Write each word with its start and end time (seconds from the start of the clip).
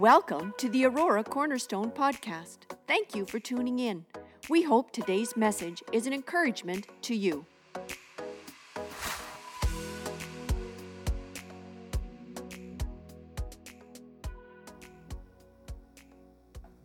Welcome 0.00 0.54
to 0.56 0.70
the 0.70 0.86
Aurora 0.86 1.22
Cornerstone 1.22 1.90
Podcast. 1.90 2.60
Thank 2.86 3.14
you 3.14 3.26
for 3.26 3.38
tuning 3.38 3.80
in. 3.80 4.06
We 4.48 4.62
hope 4.62 4.92
today's 4.92 5.36
message 5.36 5.82
is 5.92 6.06
an 6.06 6.14
encouragement 6.14 6.86
to 7.02 7.14
you. 7.14 7.44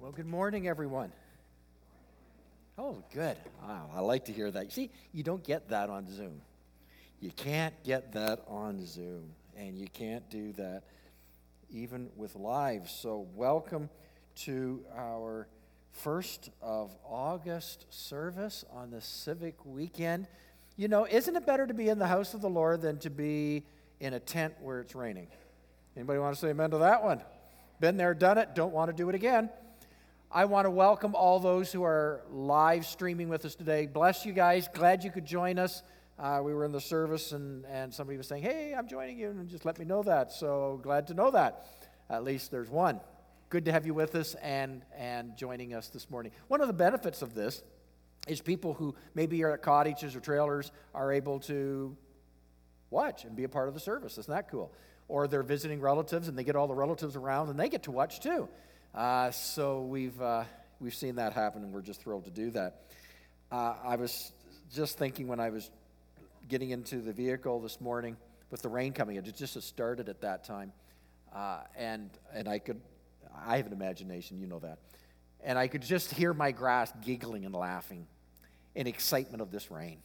Well, 0.02 0.12
good 0.12 0.28
morning, 0.28 0.68
everyone. 0.68 1.14
Oh, 2.78 3.02
good. 3.14 3.38
Wow, 3.66 3.92
I 3.96 4.02
like 4.02 4.26
to 4.26 4.34
hear 4.34 4.52
that. 4.52 4.74
See, 4.74 4.92
you 5.14 5.24
don't 5.24 5.42
get 5.42 5.70
that 5.70 5.90
on 5.90 6.14
Zoom. 6.14 6.42
You 7.22 7.32
can't 7.32 7.82
get 7.86 8.12
that 8.12 8.44
on 8.46 8.86
Zoom, 8.86 9.32
and 9.56 9.78
you 9.78 9.88
can't 9.88 10.30
do 10.30 10.52
that 10.58 10.84
even 11.70 12.10
with 12.16 12.36
live. 12.36 12.90
So, 12.90 13.28
welcome 13.36 13.90
to 14.44 14.84
our 14.96 15.48
first 15.92 16.50
of 16.62 16.96
August 17.04 17.86
service 17.90 18.66
on 18.72 18.92
the 18.92 19.02
civic 19.02 19.66
weekend. 19.66 20.28
You 20.78 20.88
know, 20.88 21.08
isn't 21.08 21.36
it 21.36 21.46
better 21.46 21.66
to 21.66 21.74
be 21.74 21.90
in 21.90 22.00
the 22.00 22.08
house 22.08 22.34
of 22.34 22.42
the 22.42 22.50
Lord 22.50 22.82
than 22.82 23.00
to 23.00 23.10
be 23.10 23.64
in 24.00 24.14
a 24.14 24.20
tent 24.20 24.56
where 24.62 24.82
it's 24.82 24.96
raining? 24.96 25.28
Anybody 25.96 26.20
want 26.20 26.36
to 26.36 26.42
say 26.42 26.50
amen 26.50 26.72
to 26.72 26.80
that 26.80 27.04
one? 27.04 27.22
Been 27.80 27.98
there, 27.98 28.14
done 28.14 28.38
it, 28.38 28.56
don't 28.56 28.74
want 28.74 28.90
to 28.90 28.96
do 28.96 29.10
it 29.10 29.16
again. 29.16 29.50
I 30.32 30.46
want 30.46 30.66
to 30.66 30.72
welcome 30.72 31.16
all 31.16 31.40
those 31.40 31.72
who 31.72 31.84
are 31.84 32.22
live 32.30 32.86
streaming 32.86 33.30
with 33.30 33.46
us 33.46 33.56
today. 33.56 33.86
Bless 33.86 34.26
you 34.26 34.34
guys. 34.34 34.68
Glad 34.74 35.04
you 35.04 35.12
could 35.12 35.26
join 35.26 35.58
us. 35.58 35.82
Uh, 36.18 36.40
we 36.42 36.54
were 36.54 36.64
in 36.64 36.72
the 36.72 36.80
service 36.80 37.34
and, 37.34 37.66
and 37.66 37.94
somebody 37.94 38.18
was 38.18 38.28
saying, 38.28 38.42
Hey, 38.42 38.74
I'm 38.74 38.88
joining 38.88 39.20
you, 39.20 39.30
and 39.30 39.50
just 39.50 39.66
let 39.66 39.78
me 39.78 39.86
know 39.86 40.02
that. 40.04 40.32
So 40.32 40.80
glad 40.82 41.08
to 41.08 41.14
know 41.14 41.32
that. 41.32 41.68
At 42.10 42.24
least 42.24 42.52
there's 42.52 42.70
one. 42.70 43.02
Good 43.50 43.66
to 43.66 43.72
have 43.72 43.86
you 43.86 43.94
with 43.94 44.16
us 44.16 44.34
and, 44.36 44.84
and 44.98 45.36
joining 45.36 45.74
us 45.74 45.90
this 45.90 46.10
morning. 46.10 46.32
One 46.48 46.62
of 46.62 46.68
the 46.68 46.74
benefits 46.74 47.22
of 47.22 47.34
this 47.34 47.62
is 48.28 48.42
people 48.42 48.74
who 48.74 48.96
maybe 49.14 49.44
are 49.44 49.52
at 49.52 49.62
cottages 49.62 50.16
or 50.16 50.20
trailers 50.20 50.72
are 50.94 51.12
able 51.12 51.42
to 51.42 51.96
watch 52.90 53.26
and 53.26 53.36
be 53.36 53.44
a 53.44 53.50
part 53.50 53.68
of 53.68 53.74
the 53.74 53.80
service. 53.80 54.18
Isn't 54.18 54.34
that 54.34 54.50
cool? 54.50 54.72
Or 55.08 55.28
they're 55.28 55.44
visiting 55.44 55.82
relatives 55.82 56.28
and 56.28 56.38
they 56.38 56.44
get 56.44 56.56
all 56.56 56.68
the 56.68 56.74
relatives 56.74 57.16
around 57.16 57.50
and 57.50 57.60
they 57.60 57.70
get 57.70 57.84
to 57.84 57.92
watch 57.92 58.22
too. 58.22 58.48
Uh, 58.94 59.32
so 59.32 59.82
we've, 59.82 60.20
uh, 60.22 60.46
we've 60.80 60.96
seen 60.96 61.16
that 61.16 61.34
happen, 61.34 61.64
and 61.64 61.74
we're 61.74 61.82
just 61.82 62.02
thrilled 62.02 62.24
to 62.24 62.32
do 62.32 62.52
that. 62.52 62.84
Uh, 63.52 63.76
I 63.84 63.98
was 63.98 64.32
just 64.74 64.98
thinking 64.98 65.28
when 65.28 65.42
I 65.42 65.50
was 65.50 65.70
getting 66.48 66.72
into 66.72 66.98
the 66.98 67.14
vehicle 67.14 67.60
this 67.60 67.80
morning 67.82 68.18
with 68.52 68.62
the 68.62 68.70
rain 68.70 68.94
coming, 68.94 69.16
in. 69.16 69.26
it 69.26 69.36
just 69.36 69.62
started 69.62 70.10
at 70.10 70.22
that 70.22 70.44
time, 70.44 70.72
uh, 71.34 71.62
and 71.76 72.10
and 72.34 72.48
I 72.48 72.60
could, 72.60 72.80
I 73.46 73.58
have 73.58 73.68
an 73.68 73.74
imagination, 73.74 74.40
you 74.40 74.48
know 74.48 74.60
that, 74.60 74.80
and 75.44 75.58
I 75.58 75.68
could 75.68 75.82
just 75.82 76.14
hear 76.14 76.34
my 76.34 76.52
grass 76.52 76.92
giggling 77.04 77.46
and 77.46 77.54
laughing, 77.54 78.08
in 78.76 78.88
excitement 78.88 79.42
of 79.42 79.52
this 79.52 79.72
rain. 79.72 79.98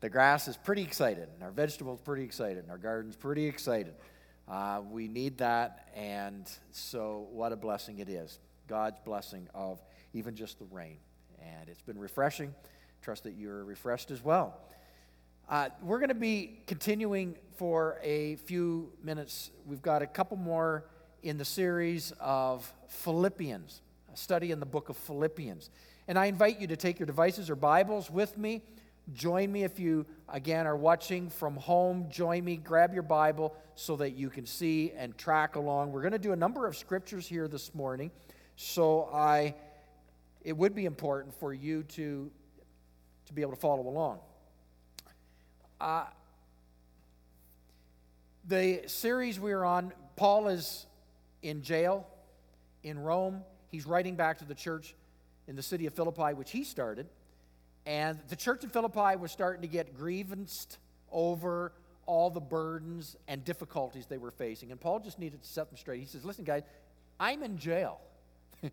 The 0.00 0.10
grass 0.10 0.48
is 0.48 0.56
pretty 0.56 0.82
excited, 0.82 1.28
and 1.34 1.42
our 1.42 1.50
vegetables 1.50 2.00
pretty 2.00 2.24
excited, 2.24 2.58
and 2.58 2.70
our 2.70 2.78
garden's 2.78 3.16
pretty 3.16 3.46
excited. 3.46 3.94
Uh, 4.46 4.82
we 4.90 5.08
need 5.08 5.38
that, 5.38 5.88
and 5.94 6.50
so 6.70 7.26
what 7.30 7.52
a 7.52 7.56
blessing 7.56 7.98
it 7.98 8.08
is. 8.08 8.38
God's 8.68 8.98
blessing 9.04 9.48
of 9.54 9.82
even 10.12 10.34
just 10.34 10.58
the 10.58 10.66
rain. 10.66 10.98
And 11.42 11.68
it's 11.68 11.82
been 11.82 11.98
refreshing. 11.98 12.54
Trust 13.02 13.24
that 13.24 13.34
you're 13.34 13.64
refreshed 13.64 14.10
as 14.10 14.24
well. 14.24 14.58
Uh, 15.48 15.68
we're 15.82 15.98
going 15.98 16.08
to 16.08 16.14
be 16.14 16.60
continuing 16.66 17.36
for 17.56 17.98
a 18.02 18.36
few 18.36 18.92
minutes. 19.02 19.50
We've 19.66 19.82
got 19.82 20.02
a 20.02 20.06
couple 20.06 20.36
more 20.36 20.86
in 21.22 21.38
the 21.38 21.44
series 21.44 22.12
of 22.20 22.72
Philippians, 22.88 23.82
a 24.12 24.16
study 24.16 24.50
in 24.50 24.60
the 24.60 24.66
book 24.66 24.88
of 24.88 24.96
Philippians. 24.96 25.70
And 26.08 26.18
I 26.18 26.26
invite 26.26 26.60
you 26.60 26.66
to 26.68 26.76
take 26.76 26.98
your 26.98 27.06
devices 27.06 27.50
or 27.50 27.56
Bibles 27.56 28.10
with 28.10 28.36
me 28.36 28.62
Join 29.12 29.52
me 29.52 29.64
if 29.64 29.78
you, 29.78 30.06
again, 30.30 30.66
are 30.66 30.76
watching 30.76 31.28
from 31.28 31.56
home. 31.56 32.06
Join 32.08 32.42
me, 32.42 32.56
grab 32.56 32.94
your 32.94 33.02
Bible 33.02 33.54
so 33.74 33.96
that 33.96 34.12
you 34.12 34.30
can 34.30 34.46
see 34.46 34.92
and 34.96 35.16
track 35.18 35.56
along. 35.56 35.92
We're 35.92 36.00
going 36.00 36.12
to 36.12 36.18
do 36.18 36.32
a 36.32 36.36
number 36.36 36.66
of 36.66 36.74
scriptures 36.74 37.26
here 37.26 37.46
this 37.46 37.74
morning. 37.74 38.10
So 38.56 39.10
I, 39.12 39.54
it 40.42 40.56
would 40.56 40.74
be 40.74 40.86
important 40.86 41.34
for 41.34 41.52
you 41.52 41.82
to, 41.82 42.30
to 43.26 43.32
be 43.34 43.42
able 43.42 43.52
to 43.52 43.60
follow 43.60 43.86
along. 43.86 44.20
Uh, 45.80 46.04
the 48.46 48.82
series 48.86 49.40
we 49.40 49.52
are 49.52 49.64
on, 49.64 49.92
Paul 50.16 50.48
is 50.48 50.86
in 51.42 51.62
jail 51.62 52.06
in 52.82 52.98
Rome. 52.98 53.42
He's 53.70 53.86
writing 53.86 54.14
back 54.14 54.38
to 54.38 54.44
the 54.44 54.54
church 54.54 54.94
in 55.48 55.56
the 55.56 55.62
city 55.62 55.86
of 55.86 55.94
Philippi, 55.94 56.34
which 56.34 56.50
he 56.50 56.64
started. 56.64 57.06
And 57.86 58.18
the 58.28 58.36
church 58.36 58.62
in 58.62 58.70
Philippi 58.70 59.16
was 59.16 59.32
starting 59.32 59.62
to 59.62 59.68
get 59.68 59.96
grievanced 59.96 60.78
over 61.10 61.72
all 62.06 62.30
the 62.30 62.40
burdens 62.40 63.16
and 63.28 63.44
difficulties 63.44 64.06
they 64.06 64.18
were 64.18 64.30
facing. 64.30 64.70
And 64.70 64.80
Paul 64.80 65.00
just 65.00 65.18
needed 65.18 65.42
to 65.42 65.48
set 65.48 65.68
them 65.68 65.76
straight. 65.76 66.00
He 66.00 66.06
says, 66.06 66.24
Listen, 66.24 66.44
guys, 66.44 66.62
I'm 67.18 67.42
in 67.42 67.58
jail. 67.58 68.00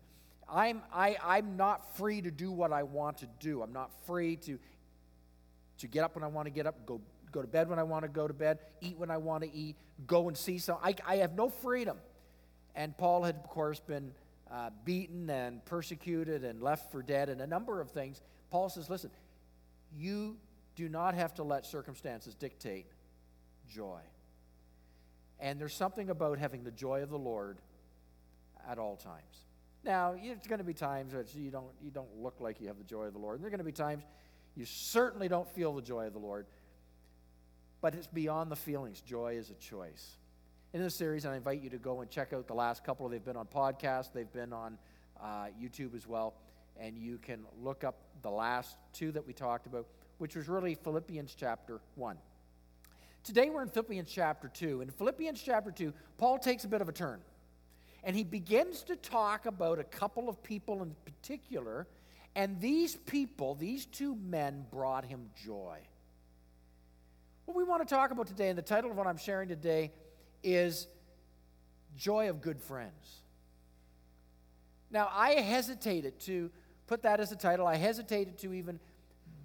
I'm, 0.48 0.82
I, 0.92 1.16
I'm 1.22 1.56
not 1.56 1.96
free 1.96 2.22
to 2.22 2.30
do 2.30 2.50
what 2.50 2.72
I 2.72 2.84
want 2.84 3.18
to 3.18 3.28
do. 3.40 3.62
I'm 3.62 3.72
not 3.72 3.90
free 4.06 4.36
to, 4.36 4.58
to 5.78 5.86
get 5.86 6.04
up 6.04 6.14
when 6.14 6.24
I 6.24 6.28
want 6.28 6.46
to 6.46 6.50
get 6.50 6.66
up, 6.66 6.86
go, 6.86 7.00
go 7.30 7.42
to 7.42 7.48
bed 7.48 7.68
when 7.68 7.78
I 7.78 7.82
want 7.82 8.04
to 8.04 8.08
go 8.08 8.28
to 8.28 8.34
bed, 8.34 8.58
eat 8.80 8.98
when 8.98 9.10
I 9.10 9.16
want 9.16 9.42
to 9.44 9.52
eat, 9.52 9.76
go 10.06 10.28
and 10.28 10.36
see 10.36 10.58
some. 10.58 10.78
I, 10.82 10.94
I 11.06 11.16
have 11.16 11.34
no 11.34 11.48
freedom. 11.48 11.98
And 12.74 12.96
Paul 12.96 13.24
had, 13.24 13.36
of 13.36 13.48
course, 13.48 13.80
been 13.80 14.12
uh, 14.50 14.70
beaten 14.84 15.28
and 15.30 15.64
persecuted 15.64 16.44
and 16.44 16.62
left 16.62 16.92
for 16.92 17.02
dead 17.02 17.28
and 17.28 17.40
a 17.40 17.46
number 17.46 17.80
of 17.80 17.90
things. 17.90 18.20
Paul 18.50 18.68
says, 18.68 18.88
listen, 18.88 19.10
you 19.96 20.36
do 20.76 20.88
not 20.88 21.14
have 21.14 21.34
to 21.34 21.42
let 21.42 21.66
circumstances 21.66 22.34
dictate 22.34 22.86
joy. 23.68 24.00
And 25.40 25.60
there's 25.60 25.74
something 25.74 26.10
about 26.10 26.38
having 26.38 26.64
the 26.64 26.70
joy 26.70 27.02
of 27.02 27.10
the 27.10 27.18
Lord 27.18 27.58
at 28.68 28.78
all 28.78 28.96
times. 28.96 29.46
Now, 29.84 30.14
there's 30.14 30.46
going 30.46 30.58
to 30.58 30.64
be 30.64 30.74
times 30.74 31.12
that 31.12 31.34
you 31.34 31.50
don't, 31.50 31.72
you 31.82 31.90
don't 31.90 32.16
look 32.16 32.36
like 32.38 32.60
you 32.60 32.68
have 32.68 32.78
the 32.78 32.84
joy 32.84 33.04
of 33.04 33.12
the 33.12 33.18
Lord. 33.18 33.36
And 33.36 33.42
there 33.42 33.48
are 33.48 33.50
going 33.50 33.58
to 33.58 33.64
be 33.64 33.72
times 33.72 34.04
you 34.54 34.64
certainly 34.64 35.28
don't 35.28 35.48
feel 35.48 35.74
the 35.74 35.82
joy 35.82 36.06
of 36.06 36.12
the 36.12 36.18
Lord. 36.18 36.46
But 37.80 37.94
it's 37.94 38.06
beyond 38.06 38.50
the 38.50 38.56
feelings. 38.56 39.00
Joy 39.00 39.34
is 39.36 39.50
a 39.50 39.54
choice. 39.54 40.16
In 40.72 40.82
this 40.82 40.94
series, 40.94 41.26
I 41.26 41.36
invite 41.36 41.60
you 41.60 41.70
to 41.70 41.78
go 41.78 42.00
and 42.00 42.10
check 42.10 42.32
out 42.32 42.46
the 42.46 42.54
last 42.54 42.84
couple. 42.84 43.08
They've 43.08 43.24
been 43.24 43.36
on 43.36 43.46
podcast, 43.46 44.12
they've 44.12 44.32
been 44.32 44.52
on 44.52 44.78
uh, 45.20 45.46
YouTube 45.60 45.94
as 45.94 46.06
well 46.06 46.34
and 46.78 46.96
you 46.96 47.18
can 47.18 47.44
look 47.62 47.84
up 47.84 47.96
the 48.22 48.30
last 48.30 48.76
two 48.92 49.12
that 49.12 49.26
we 49.26 49.32
talked 49.32 49.66
about, 49.66 49.86
which 50.18 50.36
was 50.36 50.48
really 50.48 50.74
Philippians 50.74 51.34
chapter 51.34 51.80
1. 51.96 52.16
Today 53.24 53.50
we're 53.50 53.62
in 53.62 53.68
Philippians 53.68 54.10
chapter 54.10 54.48
2. 54.48 54.80
In 54.80 54.90
Philippians 54.90 55.40
chapter 55.40 55.70
2, 55.70 55.92
Paul 56.18 56.38
takes 56.38 56.64
a 56.64 56.68
bit 56.68 56.80
of 56.80 56.88
a 56.88 56.92
turn. 56.92 57.20
And 58.04 58.16
he 58.16 58.24
begins 58.24 58.82
to 58.84 58.96
talk 58.96 59.46
about 59.46 59.78
a 59.78 59.84
couple 59.84 60.28
of 60.28 60.42
people 60.42 60.82
in 60.82 60.96
particular. 61.04 61.86
And 62.34 62.60
these 62.60 62.96
people, 62.96 63.54
these 63.54 63.84
two 63.86 64.14
men, 64.16 64.64
brought 64.70 65.04
him 65.04 65.30
joy. 65.44 65.78
What 67.44 67.56
we 67.56 67.64
want 67.64 67.86
to 67.86 67.94
talk 67.94 68.10
about 68.10 68.26
today, 68.26 68.48
and 68.48 68.56
the 68.56 68.62
title 68.62 68.90
of 68.90 68.96
what 68.96 69.06
I'm 69.06 69.18
sharing 69.18 69.48
today 69.48 69.92
is 70.42 70.86
Joy 71.96 72.30
of 72.30 72.40
Good 72.40 72.60
Friends. 72.60 73.22
Now, 74.90 75.10
I 75.12 75.32
hesitated 75.32 76.20
to 76.20 76.50
put 76.86 77.02
that 77.02 77.20
as 77.20 77.32
a 77.32 77.36
title. 77.36 77.66
I 77.66 77.76
hesitated 77.76 78.38
to 78.38 78.54
even 78.54 78.78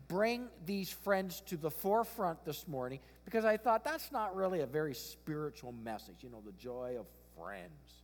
bring 0.07 0.47
these 0.65 0.89
friends 0.89 1.41
to 1.47 1.57
the 1.57 1.71
forefront 1.71 2.45
this 2.45 2.67
morning 2.67 2.99
because 3.25 3.43
I 3.43 3.57
thought 3.57 3.83
that's 3.83 4.11
not 4.11 4.35
really 4.35 4.61
a 4.61 4.65
very 4.65 4.93
spiritual 4.93 5.73
message, 5.83 6.15
you 6.21 6.29
know, 6.29 6.41
the 6.45 6.53
joy 6.53 6.95
of 6.99 7.05
friends. 7.37 8.03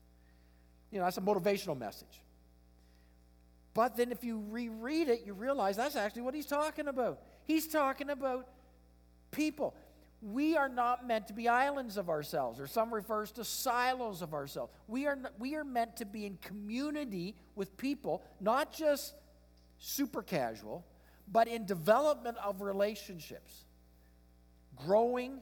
You 0.92 1.00
know, 1.00 1.06
that's 1.06 1.18
a 1.18 1.22
motivational 1.22 1.78
message. 1.78 2.23
But 3.74 3.96
then 3.96 4.12
if 4.12 4.24
you 4.24 4.44
reread 4.50 5.10
it, 5.10 5.24
you 5.26 5.34
realize 5.34 5.78
that's 5.78 5.96
actually 5.96 6.22
what 6.24 6.36
he's 6.36 6.46
talking 6.46 6.88
about. 6.88 7.22
He's 7.46 7.68
talking 7.68 8.10
about 8.10 8.48
people. 9.32 9.76
We 10.22 10.56
are 10.56 10.70
not 10.70 11.06
meant 11.06 11.28
to 11.28 11.34
be 11.34 11.48
islands 11.50 11.98
of 11.98 12.10
ourselves, 12.10 12.60
or 12.60 12.68
some 12.68 12.94
refers 12.94 13.32
to 13.34 13.44
silos 13.44 14.22
of 14.22 14.34
ourselves. 14.34 14.72
We 14.88 15.06
are, 15.08 15.18
we 15.40 15.56
are 15.56 15.64
meant 15.64 15.98
to 15.98 16.06
be 16.06 16.26
in 16.26 16.38
community 16.42 17.36
with 17.56 17.76
people, 17.76 18.24
not 18.40 18.72
just 18.72 19.16
super 19.80 20.22
casual, 20.22 20.86
but 21.30 21.48
in 21.48 21.66
development 21.66 22.38
of 22.38 22.62
relationships, 22.62 23.66
growing 24.78 25.42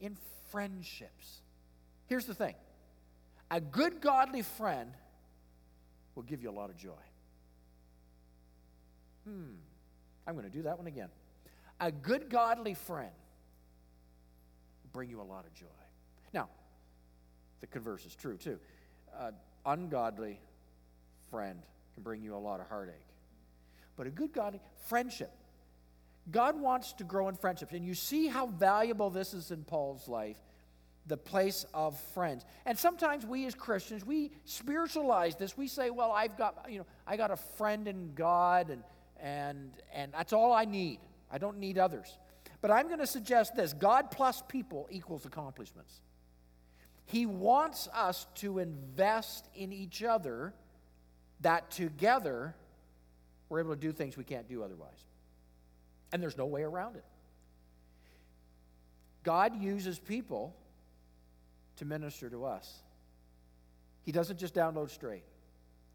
in 0.00 0.16
friendships. 0.50 1.40
Here's 2.06 2.26
the 2.26 2.34
thing 2.34 2.54
a 3.50 3.60
good, 3.60 4.00
godly 4.00 4.42
friend 4.42 4.92
will 6.14 6.22
give 6.24 6.42
you 6.42 6.50
a 6.50 6.52
lot 6.52 6.70
of 6.70 6.76
joy. 6.76 6.90
Hmm, 9.28 9.54
I'm 10.26 10.34
going 10.34 10.46
to 10.46 10.56
do 10.56 10.62
that 10.62 10.78
one 10.78 10.86
again. 10.86 11.08
A 11.80 11.92
good, 11.92 12.30
godly 12.30 12.74
friend 12.74 13.10
will 14.82 14.90
bring 14.92 15.10
you 15.10 15.20
a 15.20 15.22
lot 15.22 15.44
of 15.44 15.54
joy. 15.54 15.66
Now, 16.32 16.48
the 17.60 17.66
converse 17.66 18.04
is 18.06 18.14
true 18.14 18.36
too. 18.36 18.58
Uh, 19.16 19.32
ungodly 19.66 20.40
friend 21.30 21.60
can 21.94 22.02
bring 22.02 22.22
you 22.22 22.34
a 22.34 22.38
lot 22.38 22.60
of 22.60 22.68
heartache. 22.68 22.94
But 23.96 24.06
a 24.06 24.10
good 24.10 24.32
godly 24.32 24.60
friendship. 24.86 25.32
God 26.30 26.60
wants 26.60 26.92
to 26.94 27.04
grow 27.04 27.28
in 27.28 27.36
friendships. 27.36 27.72
And 27.72 27.84
you 27.84 27.94
see 27.94 28.28
how 28.28 28.46
valuable 28.46 29.10
this 29.10 29.34
is 29.34 29.50
in 29.50 29.64
Paul's 29.64 30.08
life 30.08 30.36
the 31.06 31.16
place 31.16 31.64
of 31.74 31.98
friends. 32.12 32.44
And 32.66 32.78
sometimes 32.78 33.24
we 33.24 33.46
as 33.46 33.54
Christians, 33.54 34.04
we 34.04 34.30
spiritualize 34.44 35.36
this. 35.36 35.56
We 35.56 35.66
say, 35.66 35.90
well, 35.90 36.12
I've 36.12 36.36
got, 36.36 36.66
you 36.68 36.78
know, 36.78 36.86
I 37.06 37.16
got 37.16 37.30
a 37.30 37.36
friend 37.36 37.88
in 37.88 38.12
God 38.14 38.70
and 38.70 38.82
and 39.20 39.72
and 39.92 40.12
that's 40.12 40.32
all 40.32 40.52
I 40.52 40.64
need. 40.64 41.00
I 41.30 41.38
don't 41.38 41.58
need 41.58 41.78
others. 41.78 42.18
But 42.60 42.70
I'm 42.70 42.86
going 42.86 42.98
to 42.98 43.06
suggest 43.06 43.54
this 43.54 43.72
God 43.72 44.10
plus 44.10 44.42
people 44.48 44.88
equals 44.90 45.26
accomplishments. 45.26 46.00
He 47.06 47.24
wants 47.24 47.88
us 47.94 48.26
to 48.36 48.58
invest 48.58 49.48
in 49.54 49.72
each 49.72 50.02
other 50.02 50.52
that 51.40 51.70
together 51.70 52.54
we're 53.48 53.60
able 53.60 53.74
to 53.74 53.80
do 53.80 53.92
things 53.92 54.16
we 54.16 54.24
can't 54.24 54.48
do 54.48 54.62
otherwise. 54.62 55.06
And 56.12 56.22
there's 56.22 56.36
no 56.36 56.46
way 56.46 56.62
around 56.62 56.96
it. 56.96 57.04
God 59.22 59.60
uses 59.60 59.98
people 59.98 60.54
to 61.76 61.84
minister 61.84 62.28
to 62.30 62.44
us. 62.44 62.82
He 64.02 64.12
doesn't 64.12 64.38
just 64.38 64.54
download 64.54 64.90
straight. 64.90 65.24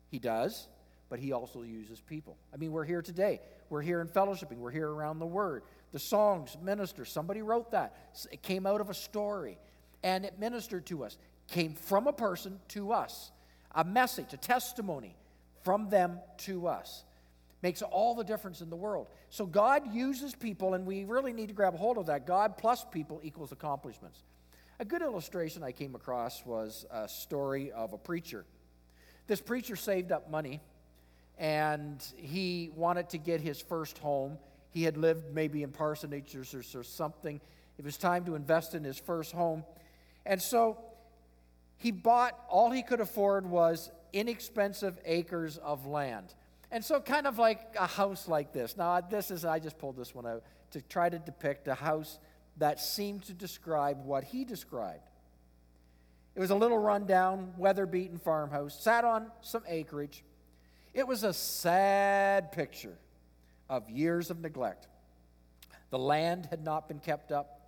He 0.10 0.20
does, 0.20 0.68
but 1.14 1.20
he 1.20 1.32
also 1.32 1.62
uses 1.62 2.02
people. 2.02 2.40
I 2.52 2.58
mean, 2.58 2.72
we're 2.72 2.86
here 2.86 3.04
today. 3.04 3.40
We're 3.70 3.84
here 3.84 4.02
in 4.02 4.08
fellowshipping. 4.08 4.58
We're 4.58 4.72
here 4.72 4.90
around 4.90 5.20
the 5.20 5.28
word. 5.28 5.62
The 5.92 6.00
songs 6.00 6.58
minister. 6.60 7.06
Somebody 7.06 7.44
wrote 7.44 7.70
that. 7.70 7.96
It 8.32 8.42
came 8.42 8.66
out 8.66 8.82
of 8.82 8.90
a 8.90 8.96
story 8.96 9.60
and 10.02 10.26
it 10.26 10.40
ministered 10.40 10.88
to 10.88 11.04
us. 11.04 11.20
Came 11.48 11.76
from 11.76 12.08
a 12.08 12.14
person 12.14 12.60
to 12.70 12.94
us. 12.94 13.32
A 13.76 13.84
message, 13.84 14.34
a 14.34 14.38
testimony 14.38 15.16
from 15.62 15.88
them 15.88 16.20
to 16.38 16.66
us. 16.66 17.04
Makes 17.62 17.84
all 17.84 18.16
the 18.16 18.24
difference 18.24 18.62
in 18.62 18.72
the 18.72 18.76
world. 18.76 19.06
So 19.30 19.46
God 19.46 19.94
uses 19.94 20.34
people, 20.34 20.74
and 20.74 20.84
we 20.84 21.04
really 21.04 21.32
need 21.32 21.50
to 21.50 21.54
grab 21.54 21.76
hold 21.76 22.00
of 22.00 22.08
that. 22.08 22.26
God 22.26 22.58
plus 22.58 22.88
people 22.92 23.22
equals 23.24 23.52
accomplishments. 23.52 24.24
A 24.80 24.86
good 24.86 25.04
illustration 25.04 25.62
I 25.62 25.74
came 25.74 25.94
across 25.94 26.44
was 26.44 26.88
a 26.90 27.08
story 27.08 27.72
of 27.72 27.94
a 27.94 28.00
preacher. 28.00 28.46
This 29.28 29.42
preacher 29.42 29.76
saved 29.76 30.12
up 30.12 30.32
money 30.32 30.60
and 31.38 32.06
he 32.16 32.72
wanted 32.76 33.10
to 33.10 33.18
get 33.18 33.42
his 33.42 33.62
first 33.62 33.98
home. 33.98 34.38
He 34.70 34.84
had 34.84 34.98
lived 34.98 35.34
maybe 35.34 35.64
in 35.64 35.72
parsonages 35.72 36.54
or, 36.54 36.80
or 36.80 36.84
something. 36.84 37.42
It 37.78 37.86
was 37.86 37.98
time 37.98 38.26
to 38.26 38.36
invest 38.36 38.76
in 38.76 38.84
his 38.84 38.98
first 38.98 39.32
home. 39.32 39.64
And 40.26 40.42
so 40.42 40.78
he 41.78 41.92
bought, 41.92 42.40
all 42.50 42.72
he 42.72 42.84
could 42.84 43.02
afford 43.02 43.46
was 43.46 43.92
inexpensive 44.14 44.98
acres 45.06 45.58
of 45.58 45.86
land. 45.86 46.34
And 46.72 46.84
so, 46.84 47.00
kind 47.00 47.28
of 47.28 47.38
like 47.38 47.76
a 47.80 47.86
house 47.86 48.28
like 48.28 48.52
this. 48.52 48.78
Now, 48.78 49.00
this 49.00 49.30
is, 49.30 49.46
I 49.46 49.60
just 49.60 49.78
pulled 49.78 49.96
this 49.96 50.16
one 50.16 50.26
out 50.26 50.44
to 50.72 50.82
try 50.82 51.08
to 51.08 51.20
depict 51.20 51.68
a 51.68 51.76
house 51.76 52.18
that 52.58 52.80
seemed 52.80 53.24
to 53.24 53.34
describe 53.34 54.04
what 54.06 54.24
he 54.24 54.44
described. 54.44 55.10
It 56.36 56.40
was 56.40 56.50
a 56.50 56.56
little 56.56 56.80
rundown, 56.80 57.54
weather 57.58 57.86
beaten 57.86 58.18
farmhouse, 58.18 58.80
sat 58.82 59.06
on 59.06 59.28
some 59.42 59.64
acreage. 59.68 60.24
It 60.94 61.08
was 61.08 61.24
a 61.24 61.34
sad 61.34 62.52
picture 62.52 62.98
of 63.70 63.90
years 63.90 64.30
of 64.30 64.40
neglect. 64.40 64.88
The 65.90 66.00
land 66.00 66.48
had 66.50 66.64
not 66.64 66.88
been 66.88 67.00
kept 67.00 67.32
up. 67.32 67.60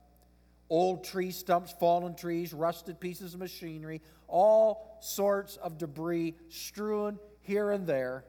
Old 0.69 1.03
tree 1.03 1.31
stumps, 1.31 1.73
fallen 1.79 2.15
trees, 2.15 2.53
rusted 2.53 2.99
pieces 2.99 3.33
of 3.35 3.39
machinery, 3.39 4.01
all 4.27 4.97
sorts 4.99 5.57
of 5.57 5.77
debris 5.77 6.33
strewn 6.49 7.19
here 7.41 7.71
and 7.71 7.85
there, 7.85 8.25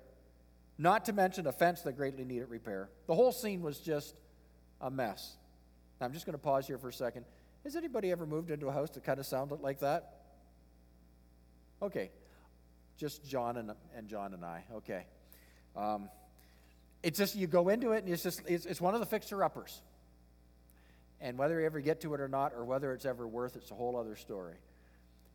not 0.76 1.06
to 1.06 1.14
mention 1.14 1.46
a 1.46 1.52
fence 1.52 1.80
that 1.82 1.96
greatly 1.96 2.24
needed 2.24 2.50
repair. 2.50 2.90
The 3.06 3.14
whole 3.14 3.32
scene 3.32 3.62
was 3.62 3.78
just 3.78 4.14
a 4.82 4.90
mess. 4.90 5.36
Now, 5.98 6.06
I'm 6.06 6.12
just 6.12 6.26
going 6.26 6.34
to 6.34 6.42
pause 6.42 6.66
here 6.66 6.76
for 6.76 6.88
a 6.88 6.92
second. 6.92 7.24
Has 7.64 7.74
anybody 7.74 8.12
ever 8.12 8.26
moved 8.26 8.50
into 8.50 8.68
a 8.68 8.72
house 8.72 8.90
that 8.90 9.04
kind 9.04 9.18
of 9.18 9.24
sounded 9.24 9.60
like 9.60 9.80
that? 9.80 10.20
Okay. 11.80 12.10
Just 12.96 13.24
John 13.26 13.56
and, 13.56 13.72
and 13.96 14.08
John 14.08 14.34
and 14.34 14.44
I. 14.44 14.64
Okay. 14.76 15.04
Um, 15.76 16.08
it's 17.02 17.18
just, 17.18 17.36
you 17.36 17.46
go 17.46 17.68
into 17.68 17.92
it 17.92 18.04
and 18.04 18.12
it's 18.12 18.22
just, 18.22 18.42
it's, 18.46 18.66
it's 18.66 18.80
one 18.80 18.94
of 18.94 19.00
the 19.00 19.06
fixer 19.06 19.44
uppers. 19.44 19.80
And 21.20 21.38
whether 21.38 21.60
you 21.60 21.66
ever 21.66 21.80
get 21.80 22.00
to 22.02 22.14
it 22.14 22.20
or 22.20 22.28
not, 22.28 22.52
or 22.54 22.64
whether 22.64 22.92
it's 22.92 23.04
ever 23.04 23.26
worth 23.26 23.56
it, 23.56 23.62
it's 23.62 23.70
a 23.70 23.74
whole 23.74 23.96
other 23.96 24.16
story. 24.16 24.56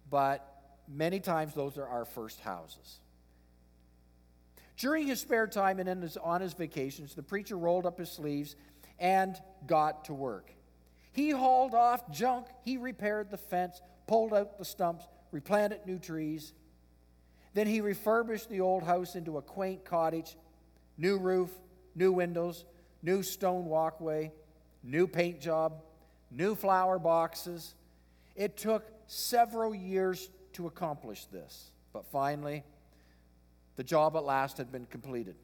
But 0.09 0.45
many 0.87 1.19
times 1.19 1.53
those 1.53 1.77
are 1.77 1.87
our 1.87 2.05
first 2.05 2.39
houses. 2.39 2.99
During 4.77 5.07
his 5.07 5.19
spare 5.21 5.47
time 5.47 5.79
and 5.79 6.01
his, 6.03 6.17
on 6.17 6.41
his 6.41 6.53
vacations, 6.53 7.13
the 7.13 7.23
preacher 7.23 7.57
rolled 7.57 7.85
up 7.85 7.99
his 7.99 8.11
sleeves 8.11 8.55
and 8.99 9.39
got 9.67 10.05
to 10.05 10.13
work. 10.13 10.51
He 11.13 11.29
hauled 11.29 11.73
off 11.75 12.11
junk, 12.11 12.47
he 12.63 12.77
repaired 12.77 13.29
the 13.29 13.37
fence, 13.37 13.81
pulled 14.07 14.33
out 14.33 14.57
the 14.57 14.65
stumps, 14.65 15.05
replanted 15.31 15.81
new 15.85 15.99
trees. 15.99 16.53
Then 17.53 17.67
he 17.67 17.81
refurbished 17.81 18.49
the 18.49 18.61
old 18.61 18.83
house 18.83 19.15
into 19.15 19.37
a 19.37 19.41
quaint 19.41 19.83
cottage, 19.83 20.37
new 20.97 21.17
roof, 21.17 21.51
new 21.95 22.11
windows, 22.11 22.65
new 23.01 23.23
stone 23.23 23.65
walkway, 23.65 24.31
new 24.83 25.07
paint 25.07 25.41
job, 25.41 25.81
new 26.29 26.55
flower 26.55 26.97
boxes. 26.97 27.75
It 28.35 28.55
took 28.57 28.89
several 29.07 29.75
years 29.75 30.29
to 30.53 30.67
accomplish 30.67 31.25
this, 31.25 31.71
but 31.91 32.05
finally, 32.05 32.63
the 33.75 33.83
job 33.83 34.15
at 34.15 34.23
last 34.23 34.57
had 34.57 34.71
been 34.71 34.85
completed. 34.85 35.35